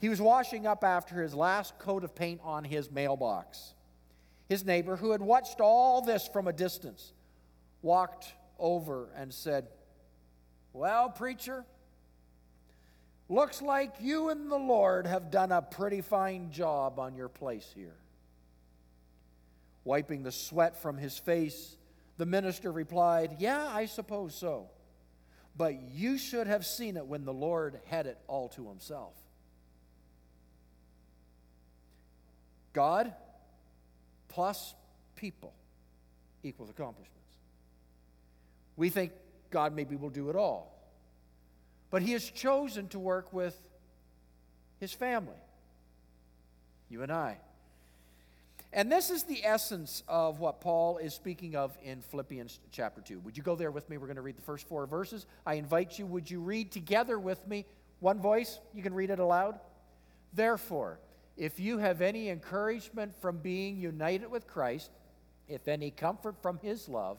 He 0.00 0.08
was 0.08 0.20
washing 0.20 0.66
up 0.66 0.84
after 0.84 1.20
his 1.20 1.34
last 1.34 1.78
coat 1.78 2.04
of 2.04 2.14
paint 2.14 2.40
on 2.42 2.64
his 2.64 2.90
mailbox. 2.90 3.74
His 4.48 4.64
neighbor, 4.64 4.96
who 4.96 5.10
had 5.10 5.20
watched 5.20 5.60
all 5.60 6.00
this 6.00 6.28
from 6.28 6.48
a 6.48 6.52
distance, 6.52 7.12
walked 7.82 8.32
over 8.58 9.08
and 9.16 9.32
said, 9.32 9.68
Well, 10.72 11.10
preacher, 11.10 11.64
looks 13.28 13.60
like 13.60 13.94
you 14.00 14.28
and 14.28 14.50
the 14.50 14.58
Lord 14.58 15.06
have 15.06 15.30
done 15.30 15.52
a 15.52 15.62
pretty 15.62 16.00
fine 16.00 16.52
job 16.52 16.98
on 16.98 17.14
your 17.14 17.28
place 17.28 17.68
here. 17.74 17.96
Wiping 19.84 20.22
the 20.22 20.32
sweat 20.32 20.80
from 20.80 20.98
his 20.98 21.18
face, 21.18 21.76
the 22.18 22.26
minister 22.26 22.70
replied, 22.70 23.36
Yeah, 23.38 23.66
I 23.66 23.86
suppose 23.86 24.34
so. 24.34 24.68
But 25.56 25.80
you 25.94 26.18
should 26.18 26.46
have 26.46 26.64
seen 26.64 26.96
it 26.96 27.06
when 27.06 27.24
the 27.24 27.32
Lord 27.32 27.80
had 27.86 28.06
it 28.06 28.18
all 28.28 28.48
to 28.50 28.68
himself. 28.68 29.14
God 32.72 33.12
plus 34.28 34.74
people 35.16 35.52
equals 36.42 36.70
accomplishments. 36.70 37.36
We 38.76 38.88
think 38.88 39.12
God 39.50 39.74
maybe 39.74 39.96
will 39.96 40.10
do 40.10 40.30
it 40.30 40.36
all. 40.36 40.76
But 41.90 42.02
He 42.02 42.12
has 42.12 42.24
chosen 42.24 42.88
to 42.88 42.98
work 42.98 43.32
with 43.32 43.56
His 44.78 44.92
family, 44.92 45.38
you 46.88 47.02
and 47.02 47.12
I. 47.12 47.38
And 48.72 48.90
this 48.90 49.10
is 49.10 49.24
the 49.24 49.44
essence 49.44 50.04
of 50.06 50.38
what 50.38 50.60
Paul 50.60 50.98
is 50.98 51.12
speaking 51.12 51.56
of 51.56 51.76
in 51.82 52.02
Philippians 52.02 52.60
chapter 52.70 53.00
2. 53.00 53.18
Would 53.20 53.36
you 53.36 53.42
go 53.42 53.56
there 53.56 53.72
with 53.72 53.90
me? 53.90 53.98
We're 53.98 54.06
going 54.06 54.16
to 54.16 54.22
read 54.22 54.36
the 54.36 54.42
first 54.42 54.68
four 54.68 54.86
verses. 54.86 55.26
I 55.44 55.54
invite 55.54 55.98
you, 55.98 56.06
would 56.06 56.30
you 56.30 56.40
read 56.40 56.70
together 56.70 57.18
with 57.18 57.44
me? 57.48 57.66
One 57.98 58.20
voice, 58.20 58.60
you 58.72 58.82
can 58.82 58.94
read 58.94 59.10
it 59.10 59.18
aloud. 59.18 59.58
Therefore, 60.32 61.00
if 61.36 61.58
you 61.58 61.78
have 61.78 62.00
any 62.00 62.28
encouragement 62.28 63.14
from 63.20 63.38
being 63.38 63.76
united 63.76 64.30
with 64.30 64.46
Christ, 64.46 64.90
if 65.48 65.66
any 65.66 65.90
comfort 65.90 66.36
from 66.40 66.58
his 66.58 66.88
love, 66.88 67.18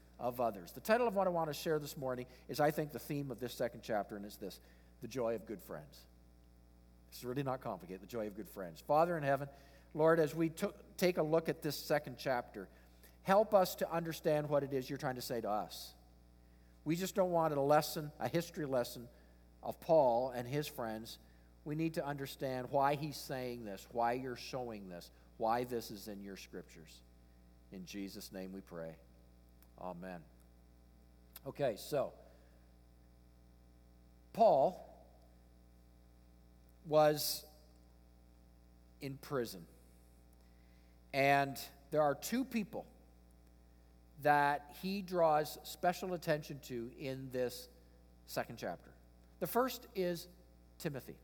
of 0.21 0.39
others. 0.39 0.71
The 0.71 0.79
title 0.79 1.07
of 1.07 1.15
what 1.15 1.27
I 1.27 1.31
want 1.31 1.49
to 1.49 1.53
share 1.53 1.79
this 1.79 1.97
morning 1.97 2.27
is, 2.47 2.59
I 2.59 2.71
think, 2.71 2.93
the 2.93 2.99
theme 2.99 3.31
of 3.31 3.39
this 3.39 3.53
second 3.53 3.81
chapter, 3.83 4.15
and 4.15 4.23
it's 4.23 4.37
this 4.37 4.61
The 5.01 5.07
Joy 5.07 5.35
of 5.35 5.45
Good 5.45 5.61
Friends. 5.61 5.97
It's 7.11 7.23
really 7.23 7.43
not 7.43 7.59
complicated, 7.59 8.01
the 8.01 8.07
joy 8.07 8.27
of 8.27 8.35
good 8.37 8.47
friends. 8.47 8.81
Father 8.87 9.17
in 9.17 9.23
heaven, 9.23 9.49
Lord, 9.93 10.19
as 10.19 10.33
we 10.33 10.51
take 10.95 11.17
a 11.17 11.23
look 11.23 11.49
at 11.49 11.61
this 11.61 11.75
second 11.75 12.15
chapter, 12.17 12.69
help 13.23 13.53
us 13.53 13.75
to 13.75 13.91
understand 13.91 14.47
what 14.47 14.63
it 14.63 14.71
is 14.71 14.89
you're 14.89 14.97
trying 14.97 15.15
to 15.15 15.21
say 15.21 15.41
to 15.41 15.49
us. 15.49 15.93
We 16.85 16.95
just 16.95 17.13
don't 17.13 17.31
want 17.31 17.53
a 17.53 17.59
lesson, 17.59 18.11
a 18.19 18.29
history 18.29 18.65
lesson 18.65 19.09
of 19.61 19.79
Paul 19.81 20.31
and 20.33 20.47
his 20.47 20.67
friends. 20.67 21.19
we 21.63 21.75
need 21.75 21.95
to 21.95 22.05
understand 22.05 22.67
why 22.71 22.95
he's 22.95 23.17
saying 23.17 23.65
this, 23.65 23.85
why 23.91 24.13
you're 24.13 24.35
showing 24.35 24.89
this, 24.89 25.11
why 25.37 25.63
this 25.63 25.91
is 25.91 26.07
in 26.07 26.23
your 26.23 26.37
scriptures. 26.37 27.01
In 27.71 27.85
Jesus' 27.85 28.31
name 28.31 28.51
we 28.51 28.61
pray. 28.61 28.95
Amen. 29.81 30.19
Okay, 31.47 31.75
so 31.77 32.13
Paul 34.33 34.87
was 36.85 37.43
in 39.01 39.17
prison. 39.17 39.65
And 41.13 41.57
there 41.89 42.01
are 42.01 42.15
two 42.15 42.45
people 42.45 42.85
that 44.21 44.75
he 44.81 45.01
draws 45.01 45.57
special 45.63 46.13
attention 46.13 46.59
to 46.67 46.91
in 46.99 47.29
this 47.31 47.67
second 48.27 48.57
chapter. 48.57 48.91
The 49.39 49.47
first 49.47 49.87
is 49.95 50.27
Timothy. 50.77 51.15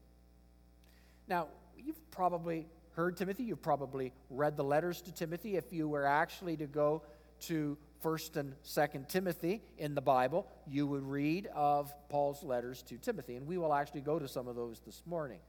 Now, 1.28 1.48
you've 1.78 2.10
probably 2.12 2.68
heard 2.94 3.16
Timothy, 3.16 3.44
you've 3.44 3.62
probably 3.62 4.12
read 4.32 4.58
the 4.58 4.64
letters 4.64 5.02
to 5.04 5.12
Timothy. 5.12 5.56
If 5.56 5.72
you 5.72 5.88
were 5.88 6.06
actually 6.06 6.58
to 6.58 6.66
go 6.66 7.04
to 7.42 7.78
1st 8.04 8.38
and 8.38 8.54
2nd 8.64 9.08
Timothy 9.08 9.62
in 9.78 9.96
the 9.96 10.02
Bible, 10.02 10.48
you 10.68 10.88
would 10.88 11.04
read 11.04 11.48
of 11.54 11.94
Paul's 12.10 12.44
letters 12.44 12.82
to 12.84 12.98
Timothy, 12.98 13.36
and 13.36 13.48
we 13.48 13.58
will 13.58 13.74
actually 13.74 14.02
go 14.02 14.20
to 14.20 14.28
some 14.28 14.48
of 14.48 14.56
those 14.56 14.82
this 14.86 15.02
morning. 15.06 15.40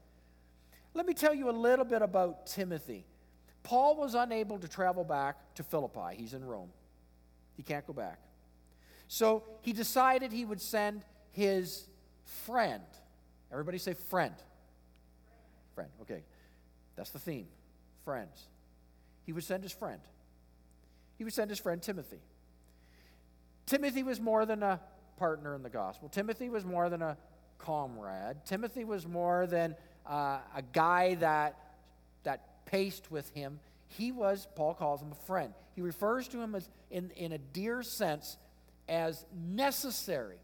Let 0.95 1.07
me 1.07 1.15
tell 1.15 1.35
you 1.35 1.51
a 1.51 1.53
little 1.53 1.85
bit 1.85 2.03
about 2.03 2.47
Timothy. 2.47 3.05
Paul 3.63 3.97
was 3.97 4.15
unable 4.15 4.59
to 4.59 4.69
travel 4.69 5.05
back 5.05 5.55
to 5.57 5.63
Philippi. 5.63 6.17
He's 6.17 6.35
in 6.35 6.45
Rome. 6.45 6.71
He 7.57 7.63
can't 7.63 7.87
go 7.87 7.93
back. 7.93 8.19
So 9.09 9.43
he 9.63 9.73
decided 9.73 10.33
he 10.33 10.45
would 10.45 10.61
send 10.61 11.05
his 11.33 11.87
friend. 12.25 12.83
Everybody 13.53 13.79
say 13.79 13.95
friend. 13.95 14.35
Friend, 15.75 15.91
okay. 16.03 16.23
That's 16.97 17.11
the 17.11 17.19
theme. 17.19 17.47
Friends. 18.05 18.49
He 19.25 19.33
would 19.33 19.45
send 19.45 19.63
his 19.63 19.73
friend. 19.73 20.01
He 21.17 21.25
would 21.25 21.33
send 21.33 21.51
his 21.51 21.59
friend 21.59 21.83
Timothy. 21.83 22.21
Timothy 23.69 24.03
was 24.03 24.21
more 24.21 24.47
than 24.47 24.63
a 24.63 24.81
partner 25.19 25.55
in 25.55 25.63
the 25.63 25.69
gospel. 25.69 26.09
Timothy 26.09 26.49
was 26.49 26.65
more 26.65 26.89
than 26.89 27.03
a 27.03 27.17
comrade. 27.59 28.37
Timothy 28.45 28.85
was 28.85 29.07
more 29.07 29.47
than 29.47 29.77
uh, 30.07 30.39
a 30.57 30.63
guy 30.73 31.15
that, 31.17 31.57
that 32.23 32.65
paced 32.65 33.11
with 33.11 33.29
him. 33.31 33.61
He 33.89 34.11
was, 34.11 34.49
Paul 34.57 34.75
calls 34.75 35.03
him 35.03 35.13
a 35.13 35.27
friend. 35.27 35.53
He 35.75 35.83
refers 35.83 36.29
to 36.29 36.41
him 36.41 36.55
as, 36.55 36.69
in, 36.91 37.11
in 37.17 37.33
a 37.33 37.39
dear 37.39 37.83
sense 37.83 38.39
as 38.89 39.25
necessary 39.35 40.39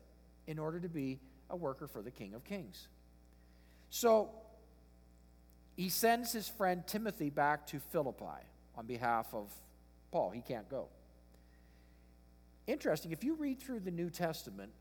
in 0.47 0.59
order 0.59 0.79
to 0.81 0.89
be 0.89 1.19
a 1.49 1.57
worker 1.57 1.87
for 1.87 2.03
the 2.03 2.11
King 2.11 2.35
of 2.35 2.45
Kings. 2.45 2.89
So 3.91 4.31
he 5.77 5.89
sends 5.89 6.33
his 6.33 6.49
friend 6.49 6.87
Timothy 6.87 7.31
back 7.31 7.67
to 7.69 7.81
Philippi 7.81 8.45
on 8.77 8.87
behalf 8.87 9.33
of 9.33 9.51
Paul. 10.11 10.31
He 10.31 10.41
can't 10.41 10.69
go. 10.69 10.89
Interesting, 12.67 13.13
if 13.13 13.23
you 13.23 13.35
read 13.35 13.61
through 13.61 13.81
the 13.81 13.91
New 13.91 14.11
Testament, 14.11 14.73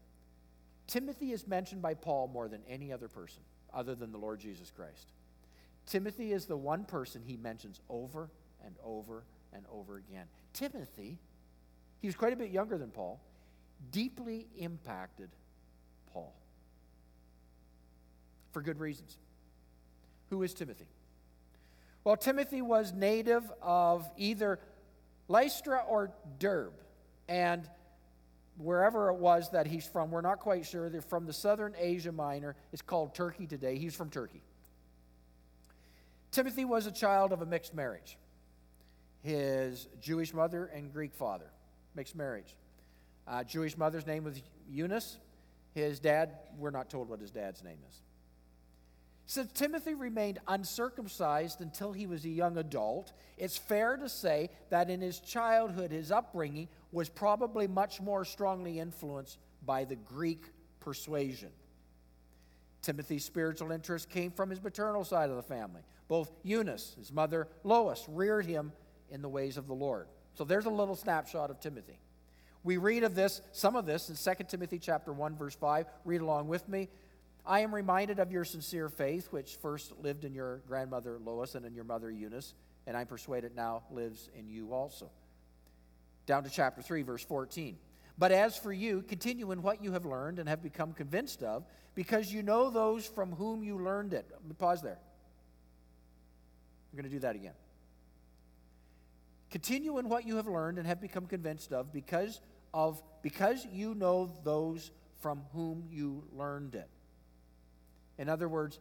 Timothy 0.87 1.31
is 1.31 1.47
mentioned 1.47 1.81
by 1.81 1.93
Paul 1.93 2.27
more 2.27 2.47
than 2.47 2.61
any 2.67 2.91
other 2.91 3.07
person 3.07 3.41
other 3.73 3.95
than 3.95 4.11
the 4.11 4.17
Lord 4.17 4.39
Jesus 4.39 4.71
Christ. 4.71 5.07
Timothy 5.85 6.31
is 6.31 6.45
the 6.45 6.55
one 6.55 6.85
person 6.85 7.21
he 7.25 7.35
mentions 7.35 7.81
over 7.89 8.29
and 8.63 8.75
over 8.83 9.23
and 9.53 9.65
over 9.71 9.97
again. 9.97 10.25
Timothy, 10.53 11.17
he 12.01 12.07
was 12.07 12.15
quite 12.15 12.33
a 12.33 12.35
bit 12.35 12.51
younger 12.51 12.77
than 12.77 12.89
Paul, 12.89 13.19
deeply 13.91 14.47
impacted 14.57 15.29
Paul 16.13 16.33
for 18.51 18.61
good 18.61 18.79
reasons. 18.79 19.17
Who 20.29 20.43
is 20.43 20.53
Timothy? 20.53 20.87
Well, 22.03 22.17
Timothy 22.17 22.61
was 22.61 22.93
native 22.93 23.43
of 23.61 24.09
either 24.17 24.59
Lystra 25.27 25.83
or 25.87 26.11
Derbe. 26.39 26.73
And 27.27 27.67
wherever 28.57 29.09
it 29.09 29.15
was 29.15 29.49
that 29.51 29.67
he's 29.67 29.85
from, 29.85 30.11
we're 30.11 30.21
not 30.21 30.39
quite 30.39 30.65
sure. 30.65 30.89
They're 30.89 31.01
from 31.01 31.25
the 31.25 31.33
southern 31.33 31.73
Asia 31.77 32.11
Minor. 32.11 32.55
It's 32.71 32.81
called 32.81 33.15
Turkey 33.15 33.47
today. 33.47 33.77
He's 33.77 33.95
from 33.95 34.09
Turkey. 34.09 34.41
Timothy 36.31 36.65
was 36.65 36.87
a 36.87 36.91
child 36.91 37.31
of 37.31 37.41
a 37.41 37.45
mixed 37.45 37.73
marriage. 37.73 38.17
His 39.21 39.87
Jewish 40.01 40.33
mother 40.33 40.65
and 40.65 40.91
Greek 40.91 41.13
father, 41.13 41.49
mixed 41.95 42.15
marriage. 42.15 42.55
Uh, 43.27 43.43
Jewish 43.43 43.77
mother's 43.77 44.05
name 44.05 44.25
was 44.25 44.41
Eunice. 44.69 45.17
His 45.73 45.99
dad, 45.99 46.31
we're 46.57 46.71
not 46.71 46.89
told 46.89 47.09
what 47.09 47.19
his 47.19 47.31
dad's 47.31 47.63
name 47.63 47.77
is. 47.89 48.01
Since 49.33 49.53
Timothy 49.53 49.95
remained 49.95 50.37
uncircumcised 50.47 51.61
until 51.61 51.91
he 51.91 52.05
was 52.05 52.23
a 52.23 52.29
young 52.29 52.55
adult, 52.57 53.13
it's 53.35 53.57
fair 53.57 53.97
to 53.97 54.07
say 54.07 54.51
that 54.69 54.91
in 54.91 55.01
his 55.01 55.19
childhood, 55.19 55.89
his 55.89 56.11
upbringing 56.11 56.67
was 56.91 57.09
probably 57.09 57.65
much 57.65 57.99
more 57.99 58.25
strongly 58.25 58.79
influenced 58.79 59.39
by 59.65 59.85
the 59.85 59.95
Greek 59.95 60.45
persuasion. 60.79 61.49
Timothy's 62.83 63.25
spiritual 63.25 63.71
interest 63.71 64.07
came 64.07 64.29
from 64.29 64.51
his 64.51 64.61
maternal 64.61 65.03
side 65.03 65.31
of 65.31 65.35
the 65.35 65.41
family. 65.41 65.81
Both 66.07 66.31
Eunice, 66.43 66.95
his 66.99 67.11
mother 67.11 67.47
Lois, 67.63 68.05
reared 68.07 68.45
him 68.45 68.71
in 69.09 69.23
the 69.23 69.29
ways 69.29 69.57
of 69.57 69.65
the 69.65 69.73
Lord. 69.73 70.05
So 70.35 70.43
there's 70.43 70.65
a 70.65 70.69
little 70.69 70.95
snapshot 70.95 71.49
of 71.49 71.59
Timothy. 71.59 71.97
We 72.63 72.77
read 72.77 73.03
of 73.03 73.15
this, 73.15 73.41
some 73.51 73.75
of 73.75 73.87
this 73.87 74.11
in 74.11 74.35
2 74.35 74.43
Timothy 74.43 74.77
chapter 74.77 75.11
1 75.11 75.35
verse 75.35 75.55
5. 75.55 75.87
Read 76.05 76.21
along 76.21 76.49
with 76.49 76.69
me. 76.69 76.87
I 77.45 77.59
am 77.59 77.75
reminded 77.75 78.19
of 78.19 78.31
your 78.31 78.45
sincere 78.45 78.89
faith, 78.89 79.27
which 79.31 79.57
first 79.61 79.91
lived 79.99 80.23
in 80.23 80.33
your 80.33 80.61
grandmother 80.67 81.19
Lois 81.19 81.55
and 81.55 81.65
in 81.65 81.75
your 81.75 81.83
mother 81.83 82.09
Eunice, 82.09 82.53
and 82.87 82.95
I'm 82.95 83.07
persuaded 83.07 83.55
now 83.55 83.83
lives 83.91 84.29
in 84.37 84.49
you 84.49 84.73
also. 84.73 85.09
Down 86.25 86.43
to 86.43 86.49
chapter 86.49 86.81
3, 86.81 87.01
verse 87.03 87.23
14. 87.23 87.77
But 88.17 88.31
as 88.31 88.57
for 88.57 88.71
you, 88.71 89.01
continue 89.01 89.51
in 89.51 89.61
what 89.61 89.83
you 89.83 89.91
have 89.91 90.05
learned 90.05 90.39
and 90.39 90.47
have 90.47 90.63
become 90.63 90.93
convinced 90.93 91.43
of, 91.43 91.65
because 91.95 92.31
you 92.31 92.43
know 92.43 92.69
those 92.69 93.05
from 93.05 93.33
whom 93.33 93.63
you 93.63 93.77
learned 93.77 94.13
it. 94.13 94.25
Pause 94.57 94.83
there. 94.83 94.99
I'm 96.91 96.97
going 96.97 97.09
to 97.09 97.15
do 97.15 97.19
that 97.19 97.35
again. 97.35 97.53
Continue 99.49 99.97
in 99.97 100.07
what 100.09 100.25
you 100.25 100.37
have 100.37 100.47
learned 100.47 100.77
and 100.77 100.87
have 100.87 101.01
become 101.01 101.25
convinced 101.25 101.73
of, 101.73 101.91
because 101.91 102.39
of 102.73 103.03
because 103.21 103.65
you 103.71 103.93
know 103.93 104.31
those 104.43 104.91
from 105.19 105.41
whom 105.53 105.85
you 105.89 106.23
learned 106.33 106.75
it. 106.75 106.89
In 108.17 108.29
other 108.29 108.47
words, 108.47 108.79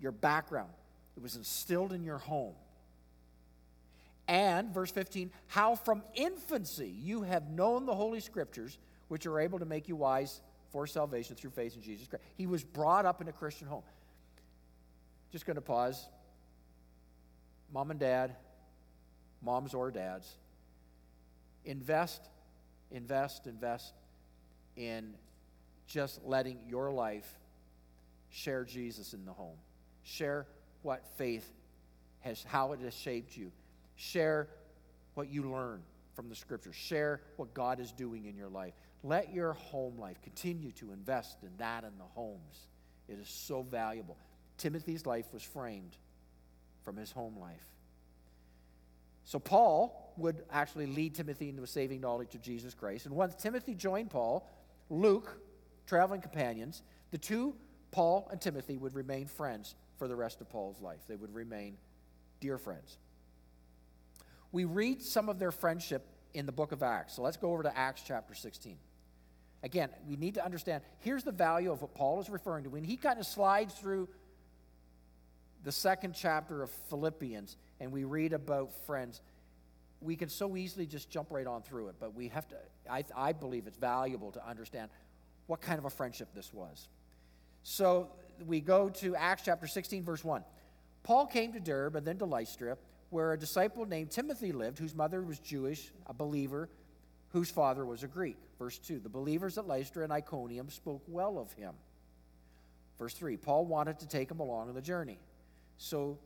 your 0.00 0.12
background. 0.12 0.70
It 1.16 1.22
was 1.22 1.36
instilled 1.36 1.92
in 1.92 2.04
your 2.04 2.18
home. 2.18 2.54
And, 4.28 4.74
verse 4.74 4.90
15, 4.90 5.30
how 5.46 5.76
from 5.76 6.02
infancy 6.14 6.88
you 6.88 7.22
have 7.22 7.48
known 7.48 7.86
the 7.86 7.94
Holy 7.94 8.20
Scriptures, 8.20 8.78
which 9.08 9.24
are 9.24 9.38
able 9.38 9.60
to 9.60 9.64
make 9.64 9.88
you 9.88 9.96
wise 9.96 10.40
for 10.70 10.86
salvation 10.86 11.36
through 11.36 11.50
faith 11.50 11.76
in 11.76 11.82
Jesus 11.82 12.08
Christ. 12.08 12.24
He 12.34 12.46
was 12.46 12.64
brought 12.64 13.06
up 13.06 13.20
in 13.20 13.28
a 13.28 13.32
Christian 13.32 13.68
home. 13.68 13.84
Just 15.30 15.46
going 15.46 15.54
to 15.54 15.60
pause. 15.60 16.08
Mom 17.72 17.90
and 17.90 18.00
dad, 18.00 18.34
moms 19.42 19.74
or 19.74 19.90
dads, 19.90 20.36
invest, 21.64 22.28
invest, 22.90 23.46
invest 23.46 23.94
in 24.76 25.14
just 25.86 26.24
letting 26.24 26.58
your 26.68 26.90
life 26.92 27.38
share 28.36 28.64
Jesus 28.64 29.14
in 29.14 29.24
the 29.24 29.32
home. 29.32 29.56
Share 30.02 30.46
what 30.82 31.06
faith 31.16 31.50
has, 32.20 32.44
how 32.44 32.72
it 32.72 32.80
has 32.80 32.94
shaped 32.94 33.36
you. 33.36 33.50
Share 33.96 34.48
what 35.14 35.30
you 35.30 35.50
learn 35.50 35.82
from 36.14 36.28
the 36.28 36.34
scriptures. 36.34 36.74
Share 36.74 37.22
what 37.36 37.54
God 37.54 37.80
is 37.80 37.92
doing 37.92 38.26
in 38.26 38.36
your 38.36 38.48
life. 38.48 38.74
Let 39.02 39.32
your 39.32 39.54
home 39.54 39.98
life 39.98 40.20
continue 40.22 40.70
to 40.72 40.92
invest 40.92 41.38
in 41.42 41.50
that 41.56 41.84
in 41.84 41.96
the 41.96 42.04
homes. 42.04 42.68
It 43.08 43.18
is 43.18 43.28
so 43.28 43.62
valuable. 43.62 44.18
Timothy's 44.58 45.06
life 45.06 45.26
was 45.32 45.42
framed 45.42 45.96
from 46.84 46.96
his 46.96 47.10
home 47.10 47.38
life. 47.38 47.66
So 49.24 49.38
Paul 49.38 50.12
would 50.18 50.42
actually 50.50 50.86
lead 50.86 51.14
Timothy 51.14 51.48
into 51.48 51.62
a 51.62 51.66
saving 51.66 52.00
knowledge 52.00 52.34
of 52.34 52.42
Jesus 52.42 52.74
Christ. 52.74 53.06
And 53.06 53.14
once 53.16 53.34
Timothy 53.34 53.74
joined 53.74 54.10
Paul, 54.10 54.48
Luke, 54.90 55.38
traveling 55.86 56.20
companions, 56.20 56.82
the 57.10 57.18
two 57.18 57.54
Paul 57.96 58.28
and 58.30 58.38
Timothy 58.38 58.76
would 58.76 58.94
remain 58.94 59.26
friends 59.26 59.74
for 59.96 60.06
the 60.06 60.14
rest 60.14 60.42
of 60.42 60.50
Paul's 60.50 60.82
life. 60.82 60.98
They 61.08 61.16
would 61.16 61.34
remain 61.34 61.78
dear 62.40 62.58
friends. 62.58 62.98
We 64.52 64.66
read 64.66 65.00
some 65.00 65.30
of 65.30 65.38
their 65.38 65.50
friendship 65.50 66.06
in 66.34 66.44
the 66.44 66.52
book 66.52 66.72
of 66.72 66.82
Acts. 66.82 67.16
So 67.16 67.22
let's 67.22 67.38
go 67.38 67.54
over 67.54 67.62
to 67.62 67.74
Acts 67.74 68.02
chapter 68.06 68.34
16. 68.34 68.76
Again, 69.62 69.88
we 70.06 70.16
need 70.16 70.34
to 70.34 70.44
understand 70.44 70.82
here's 70.98 71.24
the 71.24 71.32
value 71.32 71.72
of 71.72 71.80
what 71.80 71.94
Paul 71.94 72.20
is 72.20 72.28
referring 72.28 72.64
to. 72.64 72.70
When 72.70 72.84
he 72.84 72.98
kind 72.98 73.18
of 73.18 73.24
slides 73.24 73.72
through 73.72 74.10
the 75.64 75.72
second 75.72 76.14
chapter 76.14 76.62
of 76.62 76.68
Philippians 76.90 77.56
and 77.80 77.92
we 77.92 78.04
read 78.04 78.34
about 78.34 78.74
friends, 78.84 79.22
we 80.02 80.16
can 80.16 80.28
so 80.28 80.54
easily 80.54 80.84
just 80.84 81.08
jump 81.08 81.28
right 81.30 81.46
on 81.46 81.62
through 81.62 81.88
it, 81.88 81.94
but 81.98 82.14
we 82.14 82.28
have 82.28 82.46
to, 82.48 82.56
I, 82.90 83.04
I 83.16 83.32
believe 83.32 83.66
it's 83.66 83.78
valuable 83.78 84.32
to 84.32 84.46
understand 84.46 84.90
what 85.46 85.62
kind 85.62 85.78
of 85.78 85.86
a 85.86 85.90
friendship 85.90 86.28
this 86.34 86.52
was. 86.52 86.88
So 87.68 88.10
we 88.46 88.60
go 88.60 88.90
to 88.90 89.16
Acts 89.16 89.42
chapter 89.44 89.66
16, 89.66 90.04
verse 90.04 90.22
1. 90.22 90.44
Paul 91.02 91.26
came 91.26 91.52
to 91.52 91.58
Derbe 91.58 91.96
and 91.96 92.06
then 92.06 92.16
to 92.18 92.24
Lystra, 92.24 92.78
where 93.10 93.32
a 93.32 93.38
disciple 93.38 93.84
named 93.84 94.12
Timothy 94.12 94.52
lived, 94.52 94.78
whose 94.78 94.94
mother 94.94 95.20
was 95.20 95.40
Jewish, 95.40 95.90
a 96.06 96.14
believer, 96.14 96.68
whose 97.30 97.50
father 97.50 97.84
was 97.84 98.04
a 98.04 98.06
Greek. 98.06 98.36
Verse 98.56 98.78
2 98.78 99.00
The 99.00 99.08
believers 99.08 99.58
at 99.58 99.66
Lystra 99.66 100.04
and 100.04 100.12
Iconium 100.12 100.70
spoke 100.70 101.02
well 101.08 101.40
of 101.40 101.52
him. 101.54 101.74
Verse 103.00 103.14
3 103.14 103.36
Paul 103.36 103.66
wanted 103.66 103.98
to 103.98 104.06
take 104.06 104.30
him 104.30 104.38
along 104.38 104.68
on 104.68 104.74
the 104.76 104.80
journey. 104.80 105.18
So 105.76 106.20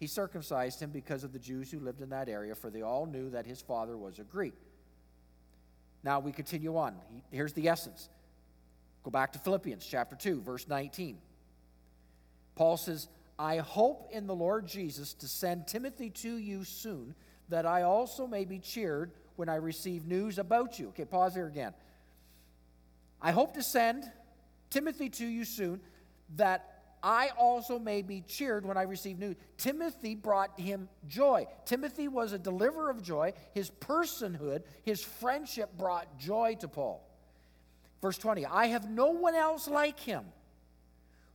he 0.00 0.08
circumcised 0.08 0.82
him 0.82 0.90
because 0.90 1.22
of 1.22 1.32
the 1.32 1.38
Jews 1.38 1.70
who 1.70 1.78
lived 1.78 2.00
in 2.00 2.10
that 2.10 2.28
area, 2.28 2.56
for 2.56 2.68
they 2.68 2.82
all 2.82 3.06
knew 3.06 3.30
that 3.30 3.46
his 3.46 3.62
father 3.62 3.96
was 3.96 4.18
a 4.18 4.24
Greek. 4.24 4.54
Now 6.02 6.18
we 6.18 6.32
continue 6.32 6.76
on. 6.76 6.96
Here's 7.30 7.52
the 7.52 7.68
essence. 7.68 8.08
Go 9.02 9.10
back 9.10 9.32
to 9.32 9.38
Philippians 9.38 9.86
chapter 9.86 10.16
2, 10.16 10.42
verse 10.42 10.68
19. 10.68 11.18
Paul 12.54 12.76
says, 12.76 13.08
I 13.38 13.56
hope 13.58 14.10
in 14.12 14.26
the 14.26 14.34
Lord 14.34 14.66
Jesus 14.66 15.14
to 15.14 15.28
send 15.28 15.66
Timothy 15.66 16.10
to 16.10 16.36
you 16.36 16.64
soon, 16.64 17.14
that 17.48 17.64
I 17.64 17.82
also 17.82 18.26
may 18.26 18.44
be 18.44 18.58
cheered 18.58 19.12
when 19.36 19.48
I 19.48 19.54
receive 19.54 20.06
news 20.06 20.38
about 20.38 20.78
you. 20.78 20.88
Okay, 20.88 21.06
pause 21.06 21.34
here 21.34 21.46
again. 21.46 21.72
I 23.22 23.32
hope 23.32 23.54
to 23.54 23.62
send 23.62 24.04
Timothy 24.68 25.08
to 25.08 25.26
you 25.26 25.44
soon, 25.44 25.80
that 26.36 26.82
I 27.02 27.30
also 27.38 27.78
may 27.78 28.02
be 28.02 28.20
cheered 28.20 28.66
when 28.66 28.76
I 28.76 28.82
receive 28.82 29.18
news. 29.18 29.36
Timothy 29.56 30.14
brought 30.14 30.60
him 30.60 30.88
joy. 31.08 31.46
Timothy 31.64 32.08
was 32.08 32.32
a 32.32 32.38
deliverer 32.38 32.90
of 32.90 33.02
joy. 33.02 33.32
His 33.54 33.70
personhood, 33.70 34.64
his 34.82 35.02
friendship 35.02 35.76
brought 35.78 36.18
joy 36.18 36.56
to 36.60 36.68
Paul. 36.68 37.06
Verse 38.02 38.18
20 38.18 38.46
I 38.46 38.66
have 38.66 38.88
no 38.88 39.10
one 39.10 39.34
else 39.34 39.68
like 39.68 40.00
him 40.00 40.24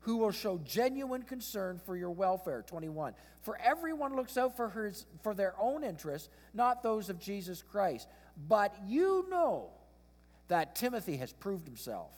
who 0.06 0.18
will 0.18 0.32
show 0.32 0.60
genuine 0.64 1.24
concern 1.24 1.82
for 1.84 1.98
your 1.98 2.12
welfare. 2.12 2.64
21. 2.68 3.16
For 3.42 3.58
everyone 3.60 4.16
looks 4.16 4.38
out 4.38 4.56
for, 4.56 4.70
his, 4.70 5.08
for 5.24 5.34
their 5.34 5.56
own 5.60 5.84
interests, 5.84 6.30
not 6.54 6.84
those 6.84 7.10
of 7.10 7.20
Jesus 7.20 7.64
Christ. 7.64 8.08
But 8.48 8.76
you 8.86 9.26
know 9.32 9.70
that 10.48 10.76
Timothy 10.76 11.18
has 11.18 11.34
proved 11.34 11.68
himself, 11.68 12.12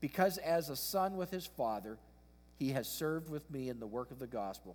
because 0.00 0.38
as 0.38 0.70
a 0.70 0.76
son 0.76 1.18
with 1.18 1.30
his 1.30 1.46
father, 1.46 1.98
he 2.58 2.70
has 2.70 2.88
served 2.88 3.28
with 3.28 3.50
me 3.50 3.68
in 3.68 3.78
the 3.78 3.86
work 3.86 4.10
of 4.10 4.18
the 4.18 4.26
gospel. 4.26 4.74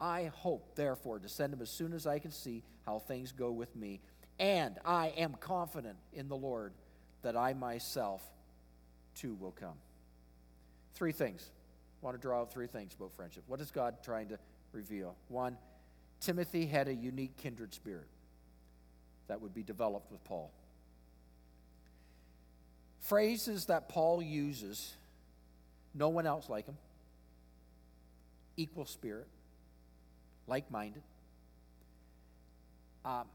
I 0.00 0.30
hope, 0.34 0.74
therefore, 0.76 1.18
to 1.18 1.28
send 1.28 1.52
him 1.52 1.60
as 1.60 1.70
soon 1.70 1.92
as 1.92 2.06
I 2.06 2.18
can 2.18 2.30
see 2.30 2.62
how 2.86 2.98
things 2.98 3.32
go 3.32 3.50
with 3.50 3.74
me. 3.76 4.00
And 4.38 4.78
I 4.86 5.08
am 5.18 5.34
confident 5.38 5.96
in 6.14 6.28
the 6.28 6.36
Lord 6.36 6.72
that 7.22 7.36
I 7.36 7.52
myself 7.52 8.22
too 9.14 9.34
will 9.34 9.52
come. 9.52 9.76
Three 10.94 11.12
things. 11.12 11.50
I 12.02 12.04
want 12.04 12.16
to 12.16 12.20
draw 12.20 12.40
out 12.40 12.52
three 12.52 12.66
things 12.66 12.94
about 12.94 13.12
friendship. 13.12 13.44
What 13.46 13.60
is 13.60 13.70
God 13.70 13.96
trying 14.02 14.28
to 14.28 14.38
reveal? 14.72 15.16
One, 15.28 15.56
Timothy 16.20 16.66
had 16.66 16.88
a 16.88 16.94
unique 16.94 17.36
kindred 17.36 17.74
spirit 17.74 18.08
that 19.28 19.40
would 19.40 19.54
be 19.54 19.62
developed 19.62 20.10
with 20.10 20.22
Paul. 20.24 20.50
Phrases 23.00 23.66
that 23.66 23.88
Paul 23.88 24.22
uses, 24.22 24.94
no 25.94 26.08
one 26.08 26.26
else 26.26 26.48
like 26.48 26.66
him 26.66 26.76
equal 28.56 28.86
spirit, 28.86 29.26
like 30.46 30.70
minded. 30.70 31.02
Um, 33.04 33.26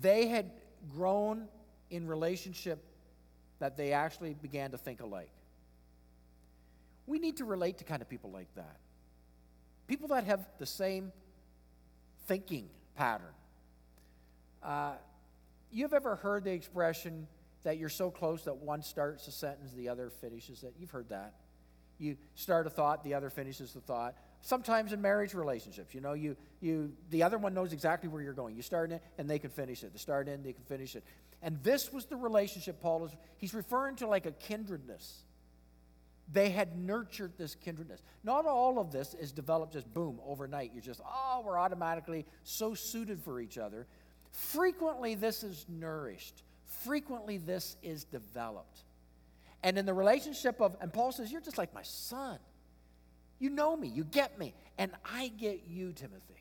they 0.00 0.28
had 0.28 0.50
grown 0.94 1.48
in 1.90 2.06
relationship 2.06 2.84
that 3.58 3.76
they 3.76 3.92
actually 3.92 4.34
began 4.34 4.70
to 4.70 4.78
think 4.78 5.00
alike. 5.00 5.30
We 7.06 7.18
need 7.18 7.38
to 7.38 7.44
relate 7.44 7.78
to 7.78 7.84
kind 7.84 8.02
of 8.02 8.08
people 8.08 8.30
like 8.30 8.54
that. 8.54 8.76
People 9.86 10.08
that 10.08 10.24
have 10.24 10.46
the 10.58 10.66
same 10.66 11.12
thinking 12.26 12.68
pattern. 12.94 13.32
Uh, 14.62 14.92
you've 15.70 15.94
ever 15.94 16.16
heard 16.16 16.44
the 16.44 16.52
expression 16.52 17.26
that 17.64 17.78
you're 17.78 17.88
so 17.88 18.10
close 18.10 18.44
that 18.44 18.56
one 18.56 18.82
starts 18.82 19.26
a 19.28 19.32
sentence, 19.32 19.72
the 19.72 19.88
other 19.88 20.10
finishes 20.10 20.62
it? 20.62 20.74
You've 20.78 20.90
heard 20.90 21.08
that. 21.08 21.34
You 21.98 22.16
start 22.34 22.66
a 22.66 22.70
thought, 22.70 23.02
the 23.02 23.14
other 23.14 23.30
finishes 23.30 23.72
the 23.72 23.80
thought. 23.80 24.14
Sometimes 24.40 24.92
in 24.92 25.02
marriage 25.02 25.34
relationships, 25.34 25.94
you 25.94 26.00
know, 26.00 26.12
you, 26.12 26.36
you, 26.60 26.92
the 27.10 27.24
other 27.24 27.38
one 27.38 27.54
knows 27.54 27.72
exactly 27.72 28.08
where 28.08 28.22
you're 28.22 28.32
going. 28.34 28.54
You 28.54 28.62
start 28.62 28.92
it, 28.92 29.02
and 29.18 29.28
they 29.28 29.40
can 29.40 29.50
finish 29.50 29.82
it. 29.82 29.92
They 29.92 29.98
start 29.98 30.28
in, 30.28 30.42
they 30.44 30.52
can 30.52 30.62
finish 30.64 30.94
it. 30.94 31.02
And 31.42 31.62
this 31.62 31.92
was 31.92 32.06
the 32.06 32.16
relationship 32.16 32.80
Paul 32.80 33.04
is, 33.04 33.12
he's 33.36 33.54
referring 33.54 33.96
to 33.96 34.06
like 34.06 34.26
a 34.26 34.32
kindredness. 34.32 35.22
They 36.30 36.50
had 36.50 36.76
nurtured 36.76 37.32
this 37.38 37.54
kindredness. 37.54 38.02
Not 38.22 38.44
all 38.44 38.78
of 38.78 38.92
this 38.92 39.14
is 39.14 39.32
developed 39.32 39.72
just 39.72 39.92
boom, 39.94 40.20
overnight. 40.26 40.72
You're 40.74 40.82
just, 40.82 41.00
oh, 41.06 41.42
we're 41.44 41.58
automatically 41.58 42.26
so 42.42 42.74
suited 42.74 43.22
for 43.22 43.40
each 43.40 43.56
other. 43.56 43.86
Frequently, 44.30 45.14
this 45.14 45.42
is 45.42 45.64
nourished. 45.68 46.42
Frequently, 46.84 47.38
this 47.38 47.76
is 47.82 48.04
developed. 48.04 48.80
And 49.62 49.78
in 49.78 49.86
the 49.86 49.94
relationship 49.94 50.60
of, 50.60 50.76
and 50.80 50.92
Paul 50.92 51.12
says, 51.12 51.32
You're 51.32 51.40
just 51.40 51.58
like 51.58 51.74
my 51.74 51.82
son. 51.82 52.38
You 53.38 53.50
know 53.50 53.76
me, 53.76 53.88
you 53.88 54.04
get 54.04 54.38
me, 54.38 54.52
and 54.78 54.90
I 55.04 55.28
get 55.28 55.62
you, 55.68 55.92
Timothy. 55.92 56.37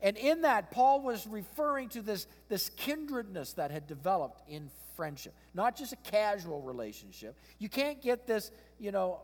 And 0.00 0.16
in 0.16 0.42
that, 0.42 0.70
Paul 0.70 1.02
was 1.02 1.26
referring 1.26 1.88
to 1.90 2.02
this, 2.02 2.26
this 2.48 2.70
kindredness 2.70 3.54
that 3.54 3.70
had 3.70 3.86
developed 3.86 4.42
in 4.48 4.70
friendship, 4.96 5.34
not 5.54 5.76
just 5.76 5.92
a 5.92 5.96
casual 5.96 6.62
relationship. 6.62 7.36
You 7.58 7.68
can't 7.68 8.00
get 8.00 8.26
this, 8.26 8.50
you 8.78 8.92
know, 8.92 9.20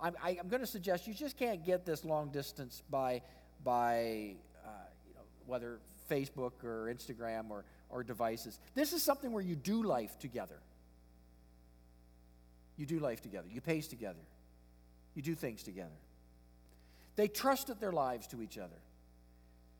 I'm, 0.00 0.14
I, 0.22 0.30
am 0.32 0.48
going 0.48 0.60
to 0.60 0.66
suggest 0.66 1.06
you 1.06 1.14
just 1.14 1.36
can't 1.38 1.64
get 1.64 1.86
this 1.86 2.04
long 2.04 2.30
distance 2.30 2.82
by, 2.90 3.22
by 3.64 4.34
uh, 4.64 4.68
you 5.08 5.14
know, 5.14 5.22
whether 5.46 5.78
Facebook 6.10 6.64
or 6.64 6.92
Instagram 6.92 7.50
or, 7.50 7.64
or 7.88 8.02
devices. 8.02 8.58
This 8.74 8.92
is 8.92 9.02
something 9.02 9.32
where 9.32 9.42
you 9.42 9.56
do 9.56 9.82
life 9.82 10.18
together. 10.18 10.58
You 12.76 12.84
do 12.84 12.98
life 12.98 13.22
together. 13.22 13.48
You 13.50 13.60
pace 13.60 13.88
together. 13.88 14.20
You 15.14 15.22
do 15.22 15.34
things 15.34 15.62
together. 15.62 15.88
They 17.16 17.28
trusted 17.28 17.80
their 17.80 17.92
lives 17.92 18.26
to 18.28 18.42
each 18.42 18.58
other. 18.58 18.76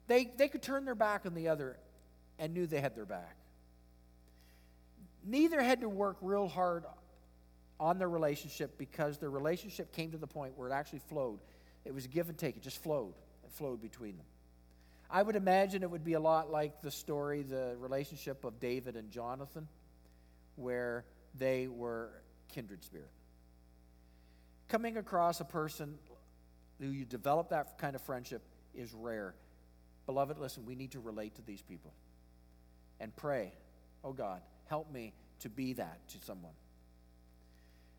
They, 0.07 0.31
they 0.37 0.49
could 0.49 0.63
turn 0.63 0.85
their 0.85 0.95
back 0.95 1.27
on 1.27 1.35
the 1.35 1.49
other 1.49 1.77
and 2.39 2.55
knew 2.55 2.67
they 2.67 2.81
had 2.81 2.95
their 2.95 3.05
back. 3.05 3.37
Neither 5.25 5.61
had 5.61 5.81
to 5.81 5.89
work 5.89 6.17
real 6.21 6.47
hard 6.47 6.85
on 7.81 7.99
their 7.99 8.09
relationship 8.09 8.79
because 8.79 9.19
their 9.19 9.31
relationship 9.31 9.93
came 9.93 10.13
to 10.13 10.19
the 10.19 10.27
point 10.27 10.57
where 10.57 10.69
it 10.69 10.73
actually 10.73 11.01
flowed. 11.09 11.41
It 11.85 11.93
was 11.93 12.07
give 12.07 12.29
and 12.29 12.39
take, 12.39 12.57
it 12.57 12.63
just 12.63 12.83
flowed. 12.83 13.15
It 13.45 13.51
flowed 13.53 13.81
between 13.81 14.17
them. 14.17 14.27
I 15.11 15.23
would 15.23 15.37
imagine 15.37 15.83
it 15.83 15.91
would 15.91 16.05
be 16.05 16.15
a 16.15 16.21
lot 16.21 16.51
like 16.51 16.83
the 16.83 16.91
story, 16.91 17.43
the 17.43 17.77
relationship 17.79 18.45
of 18.45 18.59
David 18.59 18.97
and 18.97 19.11
Jonathan, 19.11 19.69
where 20.57 21.05
they 21.39 21.69
were 21.69 22.11
kindred 22.53 22.83
spirit. 22.83 23.11
Coming 24.69 24.97
across 24.97 25.41
a 25.41 25.45
person 25.45 25.97
who 26.81 26.89
you 26.89 27.05
develop 27.05 27.51
that 27.51 27.79
kind 27.79 27.95
of 27.95 28.03
friendship 28.03 28.43
is 28.75 28.93
rare. 28.93 29.35
Beloved, 30.07 30.39
listen, 30.39 30.65
we 30.65 30.75
need 30.75 30.93
to 30.93 31.01
relate 31.01 31.35
to 31.35 31.43
these 31.43 31.63
people 31.63 31.93
and 33.01 33.15
pray, 33.17 33.53
oh 34.05 34.13
God, 34.13 34.41
help 34.67 34.91
me 34.91 35.13
to 35.41 35.49
be 35.49 35.73
that 35.75 36.09
to 36.09 36.19
someone. 36.25 36.55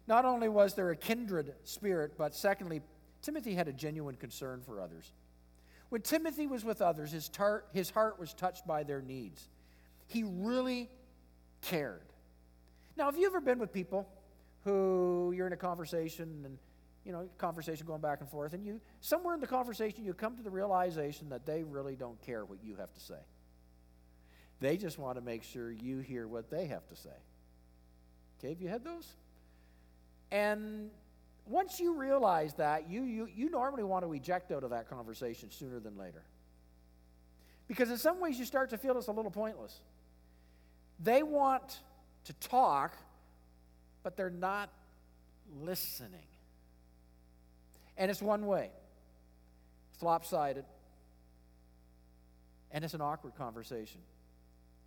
Not 0.08 0.24
only 0.26 0.48
was 0.48 0.74
there 0.74 0.90
a 0.90 0.96
kindred 0.96 1.54
spirit, 1.64 2.14
but 2.18 2.34
secondly, 2.34 2.82
Timothy 3.22 3.54
had 3.54 3.68
a 3.68 3.74
genuine 3.74 4.16
concern 4.16 4.62
for 4.66 4.80
others. 4.80 5.12
When 5.90 6.02
Timothy 6.02 6.48
was 6.48 6.64
with 6.64 6.82
others, 6.82 7.12
his, 7.12 7.30
tar- 7.30 7.66
his 7.74 7.90
heart 7.90 8.20
was 8.20 8.34
touched 8.34 8.66
by 8.66 8.84
their 8.84 9.02
needs. 9.02 9.50
He 10.08 10.24
really 10.24 10.90
cared. 11.62 12.08
Now, 12.96 13.06
have 13.06 13.18
you 13.18 13.28
ever 13.28 13.42
been 13.42 13.60
with 13.60 13.74
people 13.74 14.08
who 14.64 15.34
you're 15.36 15.48
in 15.48 15.54
a 15.54 15.58
conversation 15.58 16.42
and 16.46 16.58
you 17.08 17.14
know, 17.14 17.30
conversation 17.38 17.88
going 17.88 18.02
back 18.02 18.20
and 18.20 18.30
forth, 18.30 18.52
and 18.52 18.66
you 18.66 18.82
somewhere 19.00 19.34
in 19.34 19.40
the 19.40 19.48
conversation 19.48 20.04
you 20.04 20.14
come 20.14 20.36
to 20.36 20.44
the 20.44 20.50
realization 20.50 21.30
that 21.30 21.46
they 21.46 21.64
really 21.64 21.96
don't 21.96 22.22
care 22.22 22.44
what 22.44 22.60
you 22.62 22.76
have 22.76 22.94
to 22.94 23.00
say. 23.00 23.20
They 24.60 24.76
just 24.76 25.00
want 25.00 25.18
to 25.18 25.22
make 25.22 25.44
sure 25.44 25.72
you 25.72 26.00
hear 26.00 26.28
what 26.28 26.52
they 26.52 26.66
have 26.66 26.86
to 26.90 26.98
say. 26.98 27.18
Okay, 28.38 28.50
have 28.50 28.62
you 28.62 28.68
had 28.68 28.84
those? 28.84 29.08
And 30.32 30.90
once 31.46 31.80
you 31.80 31.94
realize 31.94 32.54
that, 32.56 32.90
you, 32.90 33.04
you, 33.04 33.30
you 33.34 33.50
normally 33.50 33.84
want 33.84 34.04
to 34.04 34.12
eject 34.12 34.52
out 34.52 34.66
of 34.66 34.72
that 34.72 34.90
conversation 34.90 35.50
sooner 35.50 35.80
than 35.80 35.98
later. 35.98 36.24
Because 37.70 37.90
in 37.90 37.98
some 37.98 38.20
ways 38.20 38.38
you 38.38 38.44
start 38.44 38.70
to 38.72 38.78
feel 38.78 38.98
it's 38.98 39.08
a 39.08 39.14
little 39.14 39.32
pointless. 39.32 39.80
They 41.00 41.24
want 41.24 41.80
to 42.26 42.34
talk, 42.34 42.98
but 44.04 44.18
they're 44.18 44.30
not 44.30 44.70
listening. 45.62 46.28
And 47.98 48.12
it's 48.12 48.22
one 48.22 48.46
way, 48.46 48.70
it's 49.94 50.04
lopsided, 50.04 50.66
and 52.72 52.86
it's 52.86 52.94
an 52.94 53.02
awkward 53.02 53.36
conversation. 53.36 54.02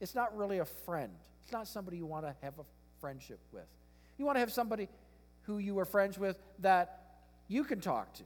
It's 0.01 0.14
not 0.14 0.37
really 0.37 0.59
a 0.59 0.64
friend, 0.64 1.12
it's 1.42 1.53
not 1.53 1.66
somebody 1.66 1.96
you 1.96 2.07
want 2.07 2.25
to 2.25 2.35
have 2.42 2.59
a 2.59 2.64
friendship 3.01 3.40
with. 3.53 3.66
You 4.18 4.27
want 4.27 4.37
to 4.37 4.40
have 4.40 4.53
somebody 4.53 4.88
who 5.42 5.59
you 5.59 5.79
are 5.79 5.85
friends 5.85 6.18
with 6.18 6.38
that 6.61 7.01
you 7.49 7.64
can 7.64 7.81
talk 7.81 8.12
to. 8.14 8.23